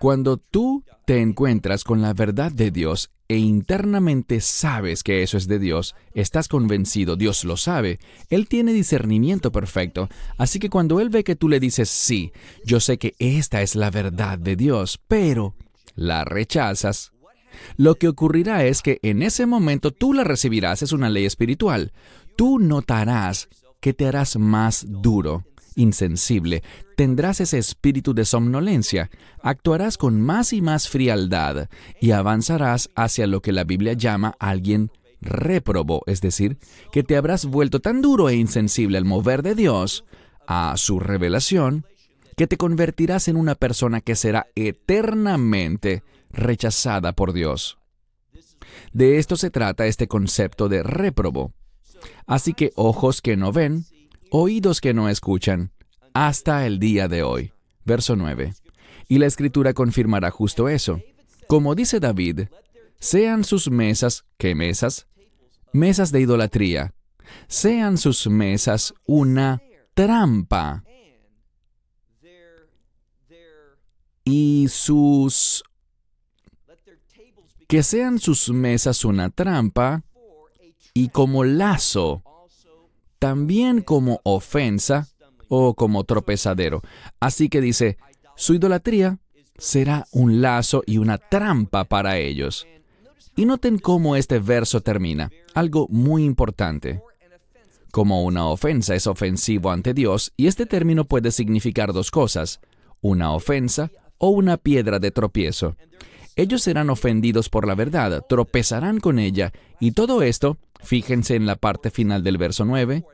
Cuando 0.00 0.38
tú 0.38 0.82
te 1.04 1.20
encuentras 1.20 1.84
con 1.84 2.00
la 2.00 2.14
verdad 2.14 2.50
de 2.50 2.70
Dios 2.70 3.10
e 3.28 3.36
internamente 3.36 4.40
sabes 4.40 5.02
que 5.02 5.22
eso 5.22 5.36
es 5.36 5.46
de 5.46 5.58
Dios, 5.58 5.94
estás 6.14 6.48
convencido, 6.48 7.16
Dios 7.16 7.44
lo 7.44 7.58
sabe, 7.58 7.98
Él 8.30 8.48
tiene 8.48 8.72
discernimiento 8.72 9.52
perfecto, 9.52 10.08
así 10.38 10.58
que 10.58 10.70
cuando 10.70 11.00
Él 11.00 11.10
ve 11.10 11.22
que 11.22 11.36
tú 11.36 11.50
le 11.50 11.60
dices, 11.60 11.90
sí, 11.90 12.32
yo 12.64 12.80
sé 12.80 12.96
que 12.96 13.14
esta 13.18 13.60
es 13.60 13.74
la 13.74 13.90
verdad 13.90 14.38
de 14.38 14.56
Dios, 14.56 14.98
pero 15.06 15.54
la 15.96 16.24
rechazas, 16.24 17.12
lo 17.76 17.96
que 17.96 18.08
ocurrirá 18.08 18.64
es 18.64 18.80
que 18.80 19.00
en 19.02 19.20
ese 19.20 19.44
momento 19.44 19.90
tú 19.90 20.14
la 20.14 20.24
recibirás, 20.24 20.80
es 20.80 20.92
una 20.92 21.10
ley 21.10 21.26
espiritual, 21.26 21.92
tú 22.36 22.58
notarás 22.58 23.50
que 23.80 23.92
te 23.92 24.06
harás 24.06 24.38
más 24.38 24.86
duro, 24.88 25.44
insensible, 25.80 26.62
tendrás 26.96 27.40
ese 27.40 27.58
espíritu 27.58 28.14
de 28.14 28.24
somnolencia, 28.24 29.10
actuarás 29.42 29.96
con 29.96 30.20
más 30.20 30.52
y 30.52 30.60
más 30.60 30.88
frialdad 30.88 31.68
y 32.00 32.10
avanzarás 32.12 32.90
hacia 32.94 33.26
lo 33.26 33.40
que 33.40 33.52
la 33.52 33.64
Biblia 33.64 33.94
llama 33.94 34.36
alguien 34.38 34.90
réprobo, 35.20 36.02
es 36.06 36.20
decir, 36.20 36.58
que 36.92 37.02
te 37.02 37.16
habrás 37.16 37.46
vuelto 37.46 37.80
tan 37.80 38.00
duro 38.00 38.28
e 38.28 38.36
insensible 38.36 38.98
al 38.98 39.04
mover 39.04 39.42
de 39.42 39.54
Dios, 39.54 40.04
a 40.46 40.74
su 40.76 40.98
revelación, 40.98 41.86
que 42.36 42.46
te 42.46 42.56
convertirás 42.56 43.28
en 43.28 43.36
una 43.36 43.54
persona 43.54 44.00
que 44.00 44.16
será 44.16 44.46
eternamente 44.54 46.02
rechazada 46.30 47.12
por 47.12 47.32
Dios. 47.32 47.78
De 48.92 49.18
esto 49.18 49.36
se 49.36 49.50
trata 49.50 49.86
este 49.86 50.08
concepto 50.08 50.68
de 50.68 50.82
réprobo. 50.82 51.52
Así 52.26 52.54
que 52.54 52.72
ojos 52.76 53.20
que 53.20 53.36
no 53.36 53.52
ven, 53.52 53.84
oídos 54.30 54.80
que 54.80 54.94
no 54.94 55.08
escuchan, 55.08 55.72
hasta 56.14 56.66
el 56.66 56.78
día 56.78 57.08
de 57.08 57.22
hoy. 57.22 57.52
Verso 57.84 58.16
9. 58.16 58.54
Y 59.08 59.18
la 59.18 59.26
escritura 59.26 59.74
confirmará 59.74 60.30
justo 60.30 60.68
eso. 60.68 61.00
Como 61.46 61.74
dice 61.74 62.00
David, 62.00 62.42
sean 62.98 63.44
sus 63.44 63.70
mesas, 63.70 64.24
¿qué 64.38 64.54
mesas? 64.54 65.06
Mesas 65.72 66.12
de 66.12 66.20
idolatría. 66.20 66.94
Sean 67.48 67.98
sus 67.98 68.26
mesas 68.26 68.94
una 69.04 69.62
trampa. 69.94 70.84
Y 74.24 74.66
sus... 74.68 75.64
Que 77.66 77.82
sean 77.82 78.18
sus 78.18 78.50
mesas 78.50 79.04
una 79.04 79.30
trampa 79.30 80.02
y 80.92 81.08
como 81.08 81.44
lazo 81.44 82.24
también 83.20 83.82
como 83.82 84.20
ofensa 84.24 85.06
o 85.48 85.74
como 85.74 86.02
tropezadero. 86.04 86.82
Así 87.20 87.48
que 87.48 87.60
dice, 87.60 87.98
su 88.34 88.54
idolatría 88.54 89.18
será 89.58 90.06
un 90.10 90.40
lazo 90.40 90.82
y 90.86 90.98
una 90.98 91.18
trampa 91.18 91.84
para 91.84 92.18
ellos. 92.18 92.66
Y 93.36 93.44
noten 93.44 93.78
cómo 93.78 94.16
este 94.16 94.38
verso 94.38 94.80
termina, 94.80 95.30
algo 95.54 95.86
muy 95.88 96.24
importante. 96.24 97.02
Como 97.92 98.24
una 98.24 98.46
ofensa 98.46 98.94
es 98.94 99.06
ofensivo 99.06 99.70
ante 99.70 99.94
Dios, 99.94 100.32
y 100.36 100.46
este 100.46 100.64
término 100.64 101.04
puede 101.04 101.30
significar 101.30 101.92
dos 101.92 102.10
cosas, 102.10 102.60
una 103.00 103.32
ofensa 103.32 103.90
o 104.18 104.30
una 104.30 104.56
piedra 104.56 104.98
de 104.98 105.10
tropiezo. 105.10 105.76
Ellos 106.40 106.62
serán 106.62 106.90
ofendidos 106.90 107.48
por 107.48 107.66
la 107.66 107.74
verdad, 107.74 108.24
tropezarán 108.28 108.98
con 109.00 109.18
ella, 109.18 109.52
y 109.78 109.92
todo 109.92 110.22
esto 110.22 110.58
Fíjense 110.82 111.34
en 111.34 111.46
la 111.46 111.56
parte 111.56 111.90
final 111.90 112.22
del 112.22 112.38
verso 112.38 112.64
9. 112.64 113.04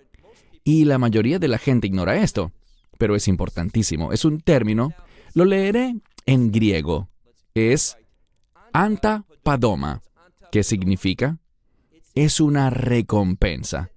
Y 0.65 0.85
la 0.85 0.99
mayoría 0.99 1.39
de 1.39 1.49
la 1.49 1.59
gente 1.59 1.87
ignora 1.87 2.17
esto, 2.17 2.53
pero 2.99 3.17
es 3.17 3.29
importantísimo. 3.29 4.13
Es 4.13 4.25
un 4.25 4.41
término, 4.41 4.93
lo 5.35 5.45
leeré 5.45 5.97
en 6.27 6.53
griego. 6.53 7.09
Es 7.55 7.97
anta 8.73 9.25
padoma, 9.43 10.03
¿Qué 10.53 10.63
significa 10.63 11.39
es 12.15 12.41
una 12.41 12.71
recompensa. 12.71 13.91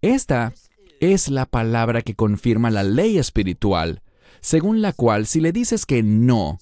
Esta 0.00 0.52
es 1.00 1.28
la 1.28 1.46
palabra 1.46 2.02
que 2.02 2.16
confirma 2.16 2.70
la 2.70 2.82
ley 2.82 3.18
espiritual, 3.18 4.02
según 4.40 4.82
la 4.82 4.92
cual 4.92 5.26
si 5.26 5.40
le 5.40 5.52
dices 5.52 5.86
que 5.86 6.02
no 6.02 6.58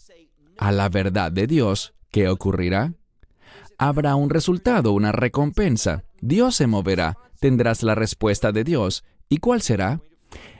a 0.58 0.72
la 0.72 0.88
verdad 0.88 1.32
de 1.32 1.46
Dios, 1.46 1.94
¿qué 2.10 2.28
ocurrirá? 2.28 2.94
Habrá 3.78 4.16
un 4.16 4.28
resultado, 4.28 4.92
una 4.92 5.12
recompensa. 5.12 6.04
Dios 6.20 6.56
se 6.56 6.66
moverá, 6.66 7.16
tendrás 7.40 7.82
la 7.82 7.94
respuesta 7.94 8.50
de 8.50 8.64
Dios. 8.64 9.04
¿Y 9.28 9.38
cuál 9.38 9.62
será? 9.62 10.02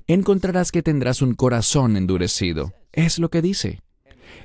Encontrarás 0.07 0.71
que 0.71 0.83
tendrás 0.83 1.21
un 1.21 1.35
corazón 1.35 1.97
endurecido. 1.97 2.73
Es 2.93 3.19
lo 3.19 3.29
que 3.29 3.43
dice. 3.43 3.83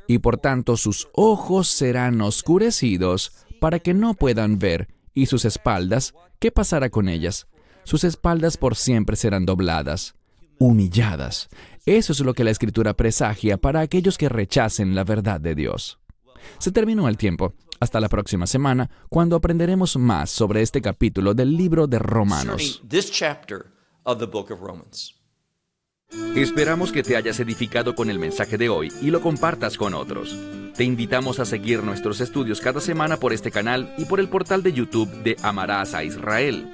Y 0.07 0.17
por 0.17 0.37
tanto 0.37 0.75
sus 0.75 1.07
ojos 1.13 1.67
serán 1.67 2.19
oscurecidos 2.21 3.31
para 3.61 3.79
que 3.79 3.93
no 3.93 4.15
puedan 4.15 4.59
ver, 4.59 4.89
y 5.13 5.27
sus 5.27 5.45
espaldas, 5.45 6.13
¿qué 6.39 6.51
pasará 6.51 6.89
con 6.89 7.07
ellas? 7.07 7.47
Sus 7.83 8.03
espaldas 8.03 8.57
por 8.57 8.75
siempre 8.75 9.15
serán 9.15 9.45
dobladas, 9.45 10.15
humilladas. 10.59 11.49
Eso 11.85 12.13
es 12.13 12.19
lo 12.21 12.33
que 12.33 12.43
la 12.43 12.51
escritura 12.51 12.93
presagia 12.93 13.57
para 13.57 13.81
aquellos 13.81 14.17
que 14.17 14.29
rechacen 14.29 14.95
la 14.95 15.03
verdad 15.03 15.41
de 15.41 15.55
Dios. 15.55 15.99
Se 16.59 16.71
terminó 16.71 17.07
el 17.07 17.17
tiempo. 17.17 17.53
Hasta 17.79 17.99
la 17.99 18.07
próxima 18.07 18.47
semana, 18.47 18.89
cuando 19.09 19.35
aprenderemos 19.35 19.97
más 19.97 20.29
sobre 20.29 20.61
este 20.61 20.81
capítulo 20.81 21.33
del 21.33 21.57
libro 21.57 21.85
de 21.85 21.99
Romanos. 21.99 22.81
Esperamos 26.35 26.91
que 26.91 27.03
te 27.03 27.17
hayas 27.17 27.39
edificado 27.39 27.95
con 27.95 28.09
el 28.09 28.19
mensaje 28.19 28.57
de 28.57 28.69
hoy 28.69 28.91
y 29.01 29.07
lo 29.07 29.19
compartas 29.21 29.77
con 29.77 29.93
otros. 29.93 30.37
Te 30.75 30.83
invitamos 30.83 31.39
a 31.39 31.45
seguir 31.45 31.83
nuestros 31.83 32.21
estudios 32.21 32.61
cada 32.61 32.79
semana 32.79 33.17
por 33.17 33.33
este 33.33 33.51
canal 33.51 33.93
y 33.97 34.05
por 34.05 34.19
el 34.19 34.29
portal 34.29 34.63
de 34.63 34.73
YouTube 34.73 35.09
de 35.23 35.35
Amarás 35.43 35.93
a 35.93 36.03
Israel. 36.03 36.73